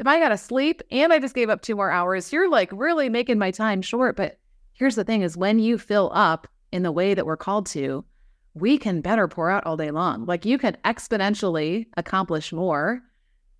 if 0.00 0.06
I 0.06 0.18
got 0.18 0.30
to 0.30 0.38
sleep 0.38 0.80
and 0.90 1.12
I 1.12 1.18
just 1.18 1.34
gave 1.34 1.50
up 1.50 1.60
two 1.60 1.76
more 1.76 1.90
hours, 1.90 2.32
you're 2.32 2.50
like 2.50 2.70
really 2.72 3.10
making 3.10 3.38
my 3.38 3.50
time 3.50 3.82
short. 3.82 4.16
But 4.16 4.38
here's 4.72 4.96
the 4.96 5.04
thing 5.04 5.20
is 5.20 5.36
when 5.36 5.58
you 5.58 5.76
fill 5.76 6.10
up 6.14 6.48
in 6.72 6.82
the 6.82 6.90
way 6.90 7.12
that 7.12 7.26
we're 7.26 7.36
called 7.36 7.66
to, 7.66 8.02
we 8.54 8.78
can 8.78 9.02
better 9.02 9.28
pour 9.28 9.50
out 9.50 9.66
all 9.66 9.76
day 9.76 9.90
long. 9.90 10.24
Like 10.24 10.46
you 10.46 10.56
can 10.56 10.78
exponentially 10.86 11.86
accomplish 11.98 12.50
more 12.50 13.02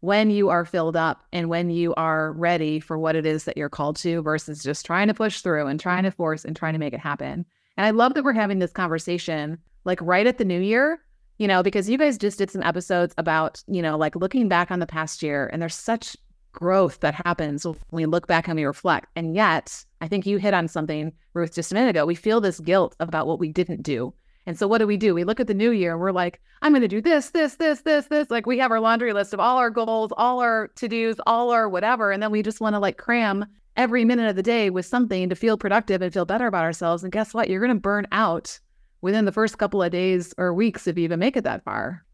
when 0.01 0.31
you 0.31 0.49
are 0.49 0.65
filled 0.65 0.97
up 0.97 1.25
and 1.31 1.51
when 1.51 1.69
you 1.69 1.95
are 1.97 2.33
ready 2.33 2.81
for 2.81 2.99
what 2.99 3.17
it 3.17 3.27
is 3.27 3.45
that 3.45 3.59
you're 3.59 3.69
called 3.69 3.97
to 3.97 4.23
versus 4.23 4.63
just 4.63 4.87
trying 4.87 5.09
to 5.09 5.15
push 5.15 5.43
through 5.43 5.67
and 5.67 5.79
trying 5.79 6.05
to 6.05 6.11
force 6.11 6.47
and 6.47 6.57
trying 6.57 6.73
to 6.73 6.79
make 6.79 6.95
it 6.95 7.01
happen. 7.01 7.45
And 7.77 7.87
I 7.87 7.91
love 7.91 8.15
that 8.15 8.25
we're 8.25 8.33
having 8.33 8.61
this 8.61 8.73
conversation 8.73 9.59
like 9.85 10.01
right 10.01 10.27
at 10.27 10.39
the 10.39 10.47
new 10.47 10.61
year, 10.61 11.03
you 11.37 11.47
know, 11.47 11.63
because 11.63 11.91
you 11.91 11.99
guys 11.99 12.17
just 12.17 12.39
did 12.39 12.51
some 12.51 12.63
episodes 12.63 13.15
about, 13.19 13.63
you 13.67 13.83
know, 13.83 13.99
like 13.99 14.17
looking 14.17 14.49
back 14.49 14.71
on 14.71 14.79
the 14.79 14.87
past 14.87 15.23
year 15.23 15.51
and 15.53 15.61
there's 15.61 15.75
such 15.75 16.17
growth 16.53 17.01
that 17.01 17.15
happens 17.15 17.65
when 17.65 17.77
we 17.91 18.07
look 18.07 18.27
back 18.27 18.49
and 18.49 18.57
we 18.57 18.65
reflect. 18.65 19.07
And 19.17 19.35
yet, 19.35 19.85
I 20.01 20.09
think 20.09 20.27
you 20.27 20.39
hit 20.39 20.55
on 20.55 20.69
something, 20.69 21.13
Ruth, 21.35 21.55
just 21.55 21.73
a 21.73 21.75
minute 21.75 21.91
ago. 21.91 22.07
We 22.07 22.15
feel 22.15 22.41
this 22.41 22.61
guilt 22.61 22.97
about 23.01 23.27
what 23.27 23.39
we 23.39 23.49
didn't 23.49 23.83
do. 23.83 24.15
And 24.47 24.59
so 24.59 24.67
what 24.67 24.79
do 24.79 24.87
we 24.87 24.97
do? 24.97 25.15
We 25.15 25.25
look 25.25 25.39
at 25.39 25.47
the 25.47 25.55
new 25.55 25.71
year 25.71 25.93
and 25.93 26.01
we're 26.01 26.13
like, 26.13 26.41
I'm 26.63 26.73
going 26.73 26.83
to 26.83 26.89
do 26.89 27.01
this, 27.01 27.31
this, 27.31 27.57
this, 27.57 27.83
this, 27.83 28.07
this. 28.07 28.31
Like 28.31 28.47
we 28.47 28.59
have 28.59 28.71
our 28.71 28.81
laundry 28.81 29.13
list 29.13 29.35
of 29.35 29.41
all 29.41 29.59
our 29.59 29.71
goals, 29.71 30.13
all 30.17 30.41
our 30.41 30.69
to 30.77 30.89
dos, 30.89 31.17
all 31.27 31.51
our 31.51 31.69
whatever. 31.69 32.11
And 32.11 32.23
then 32.23 32.31
we 32.31 32.43
just 32.43 32.61
want 32.61 32.75
to 32.75 32.79
like 32.81 32.97
cram 32.97 33.47
every 33.77 34.05
minute 34.05 34.29
of 34.29 34.37
the 34.37 34.43
day 34.43 34.71
with 34.71 34.87
something 34.87 35.29
to 35.29 35.37
feel 35.37 35.57
productive 35.57 36.03
and 36.03 36.13
feel 36.13 36.25
better 36.25 36.47
about 36.47 36.65
ourselves. 36.65 37.03
And 37.03 37.13
guess 37.13 37.35
what? 37.35 37.49
You're 37.49 37.61
going 37.61 37.77
to 37.77 37.81
burn 37.81 38.07
out 38.13 38.59
within 39.03 39.25
the 39.25 39.33
first 39.33 39.59
couple 39.59 39.83
of 39.83 39.93
days 39.93 40.35
or 40.39 40.53
weeks 40.53 40.87
if 40.87 40.99
you 40.99 41.05
even 41.05 41.21
make 41.21 41.37
it 41.37 41.45
that 41.45 41.65
far. 41.65 42.05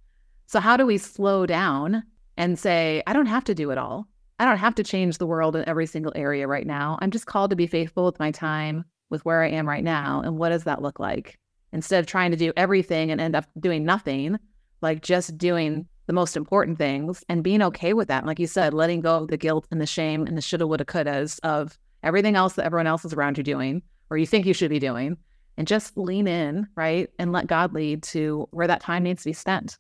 So, 0.47 0.61
how 0.61 0.77
do 0.77 0.87
we 0.87 0.99
slow 0.99 1.47
down 1.47 2.05
and 2.37 2.59
say, 2.59 3.03
I 3.07 3.13
don't 3.13 3.27
have 3.27 3.45
to 3.45 3.55
do 3.55 3.71
it 3.71 3.79
all? 3.79 4.07
I 4.39 4.45
don't 4.45 4.59
have 4.59 4.75
to 4.75 4.85
change 4.85 5.17
the 5.17 5.27
world 5.27 5.57
in 5.57 5.67
every 5.69 5.87
single 5.87 6.13
area 6.15 6.47
right 6.47 6.67
now. 6.67 6.99
I'm 7.01 7.11
just 7.11 7.27
called 7.27 7.51
to 7.51 7.57
be 7.57 7.67
faithful 7.67 8.05
with 8.05 8.19
my 8.19 8.31
time, 8.31 8.85
with 9.09 9.25
where 9.25 9.43
I 9.43 9.49
am 9.49 9.69
right 9.69 9.85
now. 9.85 10.21
And 10.21 10.37
what 10.37 10.51
does 10.51 10.65
that 10.65 10.83
look 10.83 11.01
like? 11.01 11.39
Instead 11.73 12.01
of 12.01 12.07
trying 12.07 12.31
to 12.33 12.37
do 12.37 12.53
everything 12.57 13.11
and 13.11 13.21
end 13.21 13.35
up 13.35 13.47
doing 13.59 13.85
nothing, 13.85 14.39
like 14.83 15.03
just 15.03 15.39
doing 15.39 15.87
the 16.07 16.13
most 16.13 16.37
important 16.37 16.79
things 16.79 17.25
and 17.29 17.43
being 17.43 17.63
okay 17.63 17.93
with 17.93 18.09
that. 18.09 18.27
Like 18.27 18.39
you 18.39 18.47
said, 18.47 18.75
letting 18.75 19.01
go 19.01 19.17
of 19.17 19.29
the 19.29 19.37
guilt 19.37 19.67
and 19.71 19.81
the 19.81 19.87
shame 19.87 20.27
and 20.27 20.37
the 20.37 20.43
shoulda, 20.43 20.67
woulda, 20.67 20.85
couldas 20.85 21.41
of 21.43 21.79
everything 22.03 22.37
else 22.37 22.55
that 22.55 22.67
everyone 22.67 22.87
else 22.87 23.05
is 23.05 23.13
around 23.13 23.39
you 23.39 23.45
doing 23.45 23.83
or 24.11 24.19
you 24.19 24.27
think 24.27 24.47
you 24.47 24.55
should 24.55 24.71
be 24.71 24.79
doing 24.79 25.17
and 25.57 25.67
just 25.67 25.97
lean 25.97 26.29
in, 26.29 26.69
right? 26.77 27.11
And 27.19 27.33
let 27.33 27.47
God 27.47 27.73
lead 27.73 28.03
to 28.05 28.47
where 28.51 28.67
that 28.67 28.83
time 28.83 29.03
needs 29.03 29.23
to 29.23 29.31
be 29.31 29.33
spent. 29.33 29.79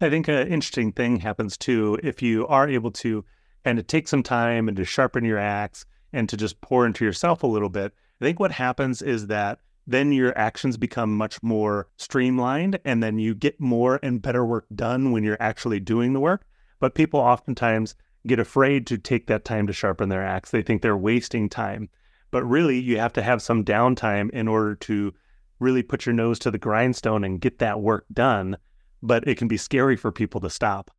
I 0.00 0.10
think 0.10 0.28
an 0.28 0.48
interesting 0.48 0.92
thing 0.92 1.20
happens 1.20 1.56
too 1.56 1.98
if 2.02 2.20
you 2.20 2.46
are 2.48 2.68
able 2.68 2.90
to 2.92 3.24
kind 3.66 3.76
to 3.76 3.82
take 3.82 4.06
some 4.06 4.22
time 4.22 4.68
and 4.68 4.76
to 4.76 4.84
sharpen 4.84 5.24
your 5.24 5.38
axe 5.38 5.84
and 6.12 6.28
to 6.28 6.36
just 6.36 6.60
pour 6.60 6.86
into 6.86 7.04
yourself 7.04 7.42
a 7.42 7.48
little 7.48 7.68
bit. 7.68 7.92
I 8.20 8.24
think 8.24 8.38
what 8.38 8.52
happens 8.52 9.02
is 9.02 9.26
that 9.26 9.58
then 9.88 10.12
your 10.12 10.36
actions 10.38 10.76
become 10.76 11.16
much 11.16 11.42
more 11.42 11.88
streamlined 11.96 12.78
and 12.84 13.02
then 13.02 13.18
you 13.18 13.34
get 13.34 13.60
more 13.60 13.98
and 14.04 14.22
better 14.22 14.44
work 14.44 14.66
done 14.76 15.10
when 15.10 15.24
you're 15.24 15.36
actually 15.40 15.80
doing 15.80 16.12
the 16.12 16.20
work. 16.20 16.46
But 16.78 16.94
people 16.94 17.18
oftentimes 17.18 17.96
get 18.28 18.38
afraid 18.38 18.86
to 18.86 18.98
take 18.98 19.26
that 19.26 19.44
time 19.44 19.66
to 19.66 19.72
sharpen 19.72 20.10
their 20.10 20.24
axe. 20.24 20.52
They 20.52 20.62
think 20.62 20.80
they're 20.80 20.96
wasting 20.96 21.48
time. 21.48 21.88
But 22.30 22.44
really, 22.44 22.78
you 22.78 22.98
have 22.98 23.14
to 23.14 23.22
have 23.22 23.42
some 23.42 23.64
downtime 23.64 24.30
in 24.30 24.46
order 24.46 24.76
to 24.76 25.12
really 25.58 25.82
put 25.82 26.06
your 26.06 26.12
nose 26.12 26.38
to 26.40 26.52
the 26.52 26.58
grindstone 26.58 27.24
and 27.24 27.40
get 27.40 27.58
that 27.58 27.80
work 27.80 28.04
done. 28.12 28.58
But 29.02 29.26
it 29.26 29.38
can 29.38 29.48
be 29.48 29.56
scary 29.56 29.96
for 29.96 30.12
people 30.12 30.40
to 30.42 30.50
stop. 30.50 30.92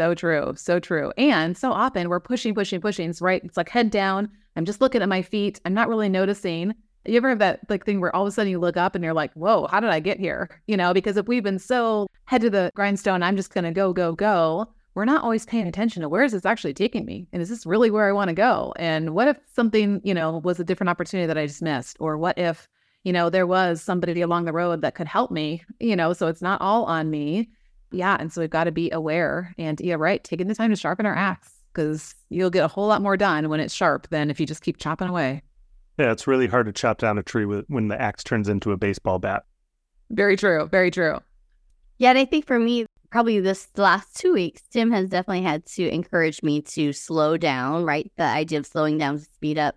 So 0.00 0.14
true. 0.14 0.54
So 0.56 0.80
true. 0.80 1.12
And 1.18 1.54
so 1.58 1.72
often 1.72 2.08
we're 2.08 2.20
pushing, 2.20 2.54
pushing, 2.54 2.80
pushing. 2.80 3.10
It's 3.10 3.20
right. 3.20 3.44
It's 3.44 3.58
like 3.58 3.68
head 3.68 3.90
down. 3.90 4.30
I'm 4.56 4.64
just 4.64 4.80
looking 4.80 5.02
at 5.02 5.10
my 5.10 5.20
feet. 5.20 5.60
I'm 5.66 5.74
not 5.74 5.90
really 5.90 6.08
noticing 6.08 6.74
you 7.04 7.18
ever 7.18 7.28
have 7.28 7.38
that 7.40 7.60
like 7.68 7.84
thing 7.84 8.00
where 8.00 8.14
all 8.16 8.22
of 8.22 8.28
a 8.28 8.30
sudden 8.30 8.50
you 8.50 8.58
look 8.58 8.78
up 8.78 8.94
and 8.94 9.04
you're 9.04 9.12
like, 9.12 9.30
whoa, 9.34 9.66
how 9.66 9.78
did 9.78 9.90
I 9.90 10.00
get 10.00 10.18
here? 10.18 10.48
You 10.66 10.78
know, 10.78 10.94
because 10.94 11.18
if 11.18 11.28
we've 11.28 11.42
been 11.42 11.58
so 11.58 12.06
head 12.24 12.40
to 12.40 12.48
the 12.48 12.70
grindstone, 12.74 13.22
I'm 13.22 13.36
just 13.36 13.52
gonna 13.52 13.72
go, 13.72 13.92
go, 13.92 14.14
go. 14.14 14.72
We're 14.94 15.04
not 15.04 15.22
always 15.22 15.44
paying 15.44 15.66
attention 15.66 16.00
to 16.00 16.08
where 16.08 16.24
is 16.24 16.32
this 16.32 16.46
actually 16.46 16.72
taking 16.72 17.04
me? 17.04 17.28
And 17.34 17.42
is 17.42 17.50
this 17.50 17.66
really 17.66 17.90
where 17.90 18.08
I 18.08 18.12
want 18.12 18.28
to 18.28 18.34
go? 18.34 18.72
And 18.76 19.14
what 19.14 19.28
if 19.28 19.36
something, 19.52 20.00
you 20.02 20.14
know, 20.14 20.38
was 20.38 20.60
a 20.60 20.64
different 20.64 20.88
opportunity 20.88 21.26
that 21.26 21.38
I 21.38 21.46
just 21.46 21.60
missed? 21.60 21.98
Or 22.00 22.16
what 22.16 22.38
if, 22.38 22.66
you 23.04 23.12
know, 23.12 23.28
there 23.28 23.46
was 23.46 23.82
somebody 23.82 24.22
along 24.22 24.46
the 24.46 24.52
road 24.52 24.80
that 24.80 24.94
could 24.94 25.06
help 25.06 25.30
me, 25.30 25.62
you 25.78 25.94
know, 25.94 26.14
so 26.14 26.26
it's 26.26 26.42
not 26.42 26.62
all 26.62 26.86
on 26.86 27.10
me. 27.10 27.50
Yeah. 27.92 28.16
And 28.18 28.32
so 28.32 28.40
we've 28.40 28.50
got 28.50 28.64
to 28.64 28.72
be 28.72 28.90
aware 28.90 29.54
and 29.58 29.80
yeah, 29.80 29.96
right, 29.98 30.22
taking 30.22 30.46
the 30.46 30.54
time 30.54 30.70
to 30.70 30.76
sharpen 30.76 31.06
our 31.06 31.14
axe 31.14 31.52
because 31.72 32.14
you'll 32.28 32.50
get 32.50 32.64
a 32.64 32.68
whole 32.68 32.86
lot 32.86 33.02
more 33.02 33.16
done 33.16 33.48
when 33.48 33.60
it's 33.60 33.74
sharp 33.74 34.08
than 34.10 34.30
if 34.30 34.40
you 34.40 34.46
just 34.46 34.62
keep 34.62 34.78
chopping 34.78 35.08
away. 35.08 35.42
Yeah, 35.98 36.12
it's 36.12 36.26
really 36.26 36.46
hard 36.46 36.66
to 36.66 36.72
chop 36.72 36.98
down 36.98 37.18
a 37.18 37.22
tree 37.22 37.44
with, 37.44 37.64
when 37.68 37.88
the 37.88 38.00
axe 38.00 38.24
turns 38.24 38.48
into 38.48 38.72
a 38.72 38.76
baseball 38.76 39.18
bat. 39.18 39.44
Very 40.10 40.36
true. 40.36 40.66
Very 40.66 40.90
true. 40.90 41.20
Yeah, 41.98 42.10
and 42.10 42.18
I 42.18 42.24
think 42.24 42.46
for 42.46 42.58
me, 42.58 42.86
probably 43.10 43.40
this 43.40 43.66
the 43.74 43.82
last 43.82 44.16
two 44.16 44.32
weeks, 44.32 44.62
Tim 44.70 44.90
has 44.92 45.08
definitely 45.08 45.42
had 45.42 45.66
to 45.66 45.88
encourage 45.88 46.42
me 46.42 46.62
to 46.62 46.92
slow 46.92 47.36
down, 47.36 47.84
right? 47.84 48.10
The 48.16 48.24
idea 48.24 48.58
of 48.58 48.66
slowing 48.66 48.98
down 48.98 49.18
to 49.18 49.24
speed 49.24 49.58
up 49.58 49.76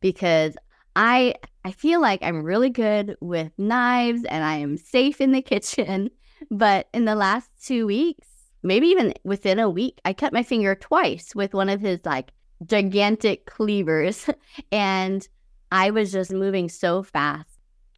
because 0.00 0.56
I 0.96 1.34
I 1.64 1.72
feel 1.72 2.00
like 2.00 2.22
I'm 2.22 2.44
really 2.44 2.70
good 2.70 3.16
with 3.20 3.50
knives 3.58 4.24
and 4.24 4.44
I 4.44 4.56
am 4.56 4.76
safe 4.76 5.20
in 5.20 5.32
the 5.32 5.42
kitchen. 5.52 6.10
But 6.50 6.88
in 6.92 7.04
the 7.04 7.14
last 7.14 7.50
two 7.62 7.86
weeks, 7.86 8.26
maybe 8.62 8.88
even 8.88 9.14
within 9.24 9.58
a 9.58 9.70
week, 9.70 10.00
I 10.04 10.12
cut 10.12 10.32
my 10.32 10.42
finger 10.42 10.74
twice 10.74 11.34
with 11.34 11.54
one 11.54 11.68
of 11.68 11.80
his 11.80 12.00
like 12.04 12.32
gigantic 12.66 13.46
cleavers. 13.46 14.28
and 14.72 15.26
I 15.70 15.90
was 15.90 16.12
just 16.12 16.32
moving 16.32 16.68
so 16.68 17.02
fast. 17.02 17.48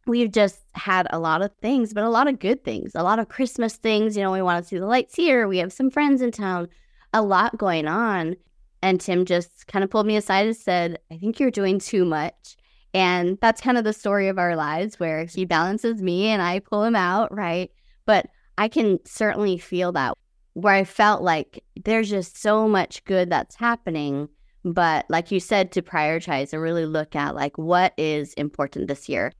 We've 0.05 0.31
just 0.31 0.61
had 0.73 1.07
a 1.09 1.19
lot 1.19 1.41
of 1.41 1.51
things, 1.61 1.93
but 1.93 2.03
a 2.03 2.09
lot 2.09 2.27
of 2.27 2.39
good 2.39 2.63
things, 2.63 2.93
a 2.95 3.03
lot 3.03 3.19
of 3.19 3.27
Christmas 3.27 3.75
things. 3.75 4.15
You 4.15 4.23
know, 4.23 4.31
we 4.31 4.41
want 4.41 4.63
to 4.63 4.67
see 4.67 4.77
the 4.77 4.85
lights 4.85 5.15
here. 5.15 5.47
We 5.47 5.57
have 5.57 5.73
some 5.73 5.91
friends 5.91 6.21
in 6.21 6.31
town, 6.31 6.69
a 7.13 7.21
lot 7.21 7.57
going 7.57 7.87
on. 7.87 8.35
And 8.81 9.01
Tim 9.01 9.25
just 9.25 9.67
kind 9.67 9.83
of 9.83 9.89
pulled 9.89 10.05
me 10.05 10.15
aside 10.15 10.45
and 10.45 10.55
said, 10.55 10.99
I 11.11 11.17
think 11.17 11.39
you're 11.39 11.51
doing 11.51 11.79
too 11.79 12.05
much. 12.05 12.55
And 12.93 13.37
that's 13.41 13.61
kind 13.61 13.77
of 13.77 13.83
the 13.83 13.93
story 13.93 14.27
of 14.27 14.39
our 14.39 14.55
lives 14.55 14.99
where 14.99 15.25
he 15.25 15.45
balances 15.45 16.01
me 16.01 16.27
and 16.27 16.41
I 16.41 16.59
pull 16.59 16.83
him 16.83 16.95
out, 16.95 17.35
right? 17.35 17.69
But 18.05 18.27
I 18.57 18.67
can 18.67 18.99
certainly 19.05 19.57
feel 19.57 19.91
that 19.93 20.17
where 20.53 20.73
I 20.73 20.83
felt 20.83 21.21
like 21.21 21.63
there's 21.85 22.09
just 22.09 22.41
so 22.41 22.67
much 22.67 23.03
good 23.05 23.29
that's 23.29 23.55
happening 23.55 24.29
but 24.73 25.05
like 25.09 25.31
you 25.31 25.39
said, 25.39 25.71
to 25.71 25.81
prioritize 25.81 26.53
and 26.53 26.61
really 26.61 26.85
look 26.85 27.15
at 27.15 27.35
like 27.35 27.57
what 27.57 27.93
is 27.97 28.33
important 28.33 28.87
this 28.87 29.07
year. 29.07 29.31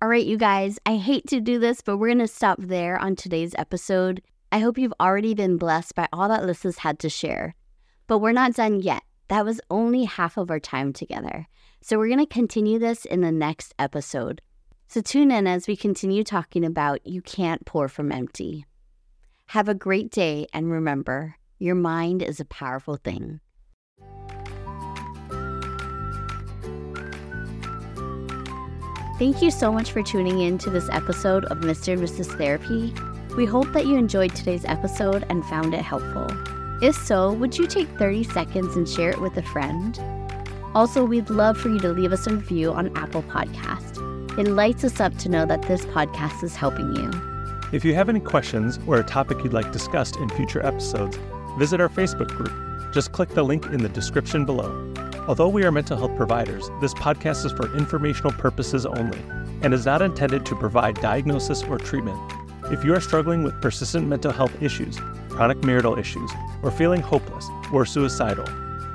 All 0.00 0.08
right, 0.08 0.24
you 0.24 0.36
guys, 0.36 0.78
I 0.86 0.96
hate 0.96 1.26
to 1.28 1.40
do 1.40 1.58
this, 1.58 1.80
but 1.80 1.96
we're 1.96 2.08
going 2.08 2.18
to 2.18 2.28
stop 2.28 2.58
there 2.60 2.98
on 2.98 3.16
today's 3.16 3.54
episode. 3.58 4.22
I 4.52 4.60
hope 4.60 4.78
you've 4.78 4.94
already 5.00 5.34
been 5.34 5.56
blessed 5.56 5.94
by 5.94 6.08
all 6.12 6.28
that 6.28 6.44
Lissa's 6.44 6.78
had 6.78 6.98
to 7.00 7.08
share. 7.08 7.54
But 8.06 8.18
we're 8.18 8.32
not 8.32 8.54
done 8.54 8.80
yet. 8.80 9.02
That 9.28 9.44
was 9.44 9.60
only 9.70 10.04
half 10.04 10.36
of 10.36 10.50
our 10.50 10.60
time 10.60 10.92
together. 10.92 11.46
So 11.82 11.98
we're 11.98 12.08
going 12.08 12.20
to 12.20 12.26
continue 12.26 12.78
this 12.78 13.04
in 13.04 13.20
the 13.20 13.32
next 13.32 13.74
episode. 13.78 14.40
So 14.90 15.02
tune 15.02 15.30
in 15.30 15.46
as 15.46 15.68
we 15.68 15.76
continue 15.76 16.24
talking 16.24 16.64
about 16.64 17.06
You 17.06 17.20
Can't 17.20 17.66
Pour 17.66 17.88
from 17.88 18.10
Empty. 18.10 18.64
Have 19.48 19.68
a 19.68 19.74
great 19.74 20.10
day, 20.10 20.46
and 20.54 20.70
remember, 20.70 21.36
your 21.58 21.74
mind 21.74 22.22
is 22.22 22.40
a 22.40 22.46
powerful 22.46 22.96
thing. 22.96 23.40
Thank 29.18 29.42
you 29.42 29.50
so 29.50 29.70
much 29.70 29.92
for 29.92 30.02
tuning 30.02 30.40
in 30.40 30.56
to 30.56 30.70
this 30.70 30.88
episode 30.88 31.44
of 31.46 31.58
Mr. 31.58 31.92
and 31.92 32.02
Mrs. 32.02 32.38
Therapy. 32.38 32.94
We 33.36 33.44
hope 33.44 33.70
that 33.74 33.84
you 33.84 33.96
enjoyed 33.96 34.34
today's 34.34 34.64
episode 34.64 35.26
and 35.28 35.44
found 35.44 35.74
it 35.74 35.82
helpful. 35.82 36.28
If 36.80 36.94
so, 36.94 37.34
would 37.34 37.58
you 37.58 37.66
take 37.66 37.88
30 37.98 38.24
seconds 38.24 38.74
and 38.74 38.88
share 38.88 39.10
it 39.10 39.20
with 39.20 39.36
a 39.36 39.42
friend? 39.42 40.00
Also, 40.74 41.04
we'd 41.04 41.28
love 41.28 41.58
for 41.58 41.68
you 41.68 41.78
to 41.80 41.92
leave 41.92 42.12
us 42.12 42.26
a 42.26 42.30
review 42.30 42.72
on 42.72 42.96
Apple 42.96 43.24
Podcast. 43.24 43.87
It 44.38 44.46
lights 44.46 44.84
us 44.84 45.00
up 45.00 45.16
to 45.18 45.28
know 45.28 45.46
that 45.46 45.62
this 45.62 45.84
podcast 45.86 46.44
is 46.44 46.54
helping 46.54 46.94
you. 46.94 47.10
If 47.72 47.84
you 47.84 47.92
have 47.94 48.08
any 48.08 48.20
questions 48.20 48.78
or 48.86 49.00
a 49.00 49.02
topic 49.02 49.38
you'd 49.42 49.52
like 49.52 49.72
discussed 49.72 50.14
in 50.14 50.28
future 50.28 50.64
episodes, 50.64 51.18
visit 51.58 51.80
our 51.80 51.88
Facebook 51.88 52.28
group. 52.28 52.52
Just 52.94 53.10
click 53.10 53.30
the 53.30 53.42
link 53.42 53.66
in 53.66 53.82
the 53.82 53.88
description 53.88 54.44
below. 54.44 54.94
Although 55.26 55.48
we 55.48 55.64
are 55.64 55.72
mental 55.72 55.96
health 55.96 56.16
providers, 56.16 56.70
this 56.80 56.94
podcast 56.94 57.46
is 57.46 57.50
for 57.50 57.76
informational 57.76 58.30
purposes 58.30 58.86
only. 58.86 59.18
and 59.60 59.74
is 59.74 59.86
not 59.86 60.02
intended 60.02 60.46
to 60.46 60.54
provide 60.54 60.94
diagnosis 61.00 61.64
or 61.64 61.76
treatment. 61.76 62.16
If 62.70 62.84
you 62.84 62.94
are 62.94 63.00
struggling 63.00 63.42
with 63.42 63.60
persistent 63.60 64.06
mental 64.06 64.30
health 64.30 64.62
issues, 64.62 65.00
chronic 65.30 65.64
marital 65.64 65.98
issues, 65.98 66.30
or 66.62 66.70
feeling 66.70 67.00
hopeless 67.00 67.48
or 67.72 67.84
suicidal, 67.84 68.46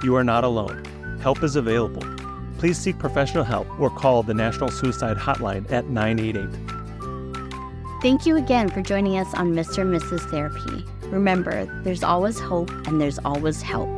you 0.03 0.15
are 0.15 0.23
not 0.23 0.45
alone. 0.45 0.85
Help 1.19 1.43
is 1.43 1.57
available. 1.57 2.12
Please 2.63 2.77
seek 2.77 2.97
professional 2.97 3.43
help 3.43 3.67
or 3.77 3.89
call 3.89 4.23
the 4.23 4.33
National 4.33 4.71
Suicide 4.71 5.17
Hotline 5.17 5.69
at 5.69 5.89
988. 5.89 6.47
Thank 8.01 8.25
you 8.25 8.37
again 8.37 8.69
for 8.69 8.81
joining 8.81 9.17
us 9.17 9.33
on 9.33 9.51
Mr. 9.53 9.79
and 9.79 9.93
Mrs. 9.93 10.21
Therapy. 10.31 10.85
Remember, 11.09 11.65
there's 11.83 12.03
always 12.03 12.39
hope 12.39 12.69
and 12.87 13.01
there's 13.01 13.19
always 13.25 13.61
help. 13.61 13.89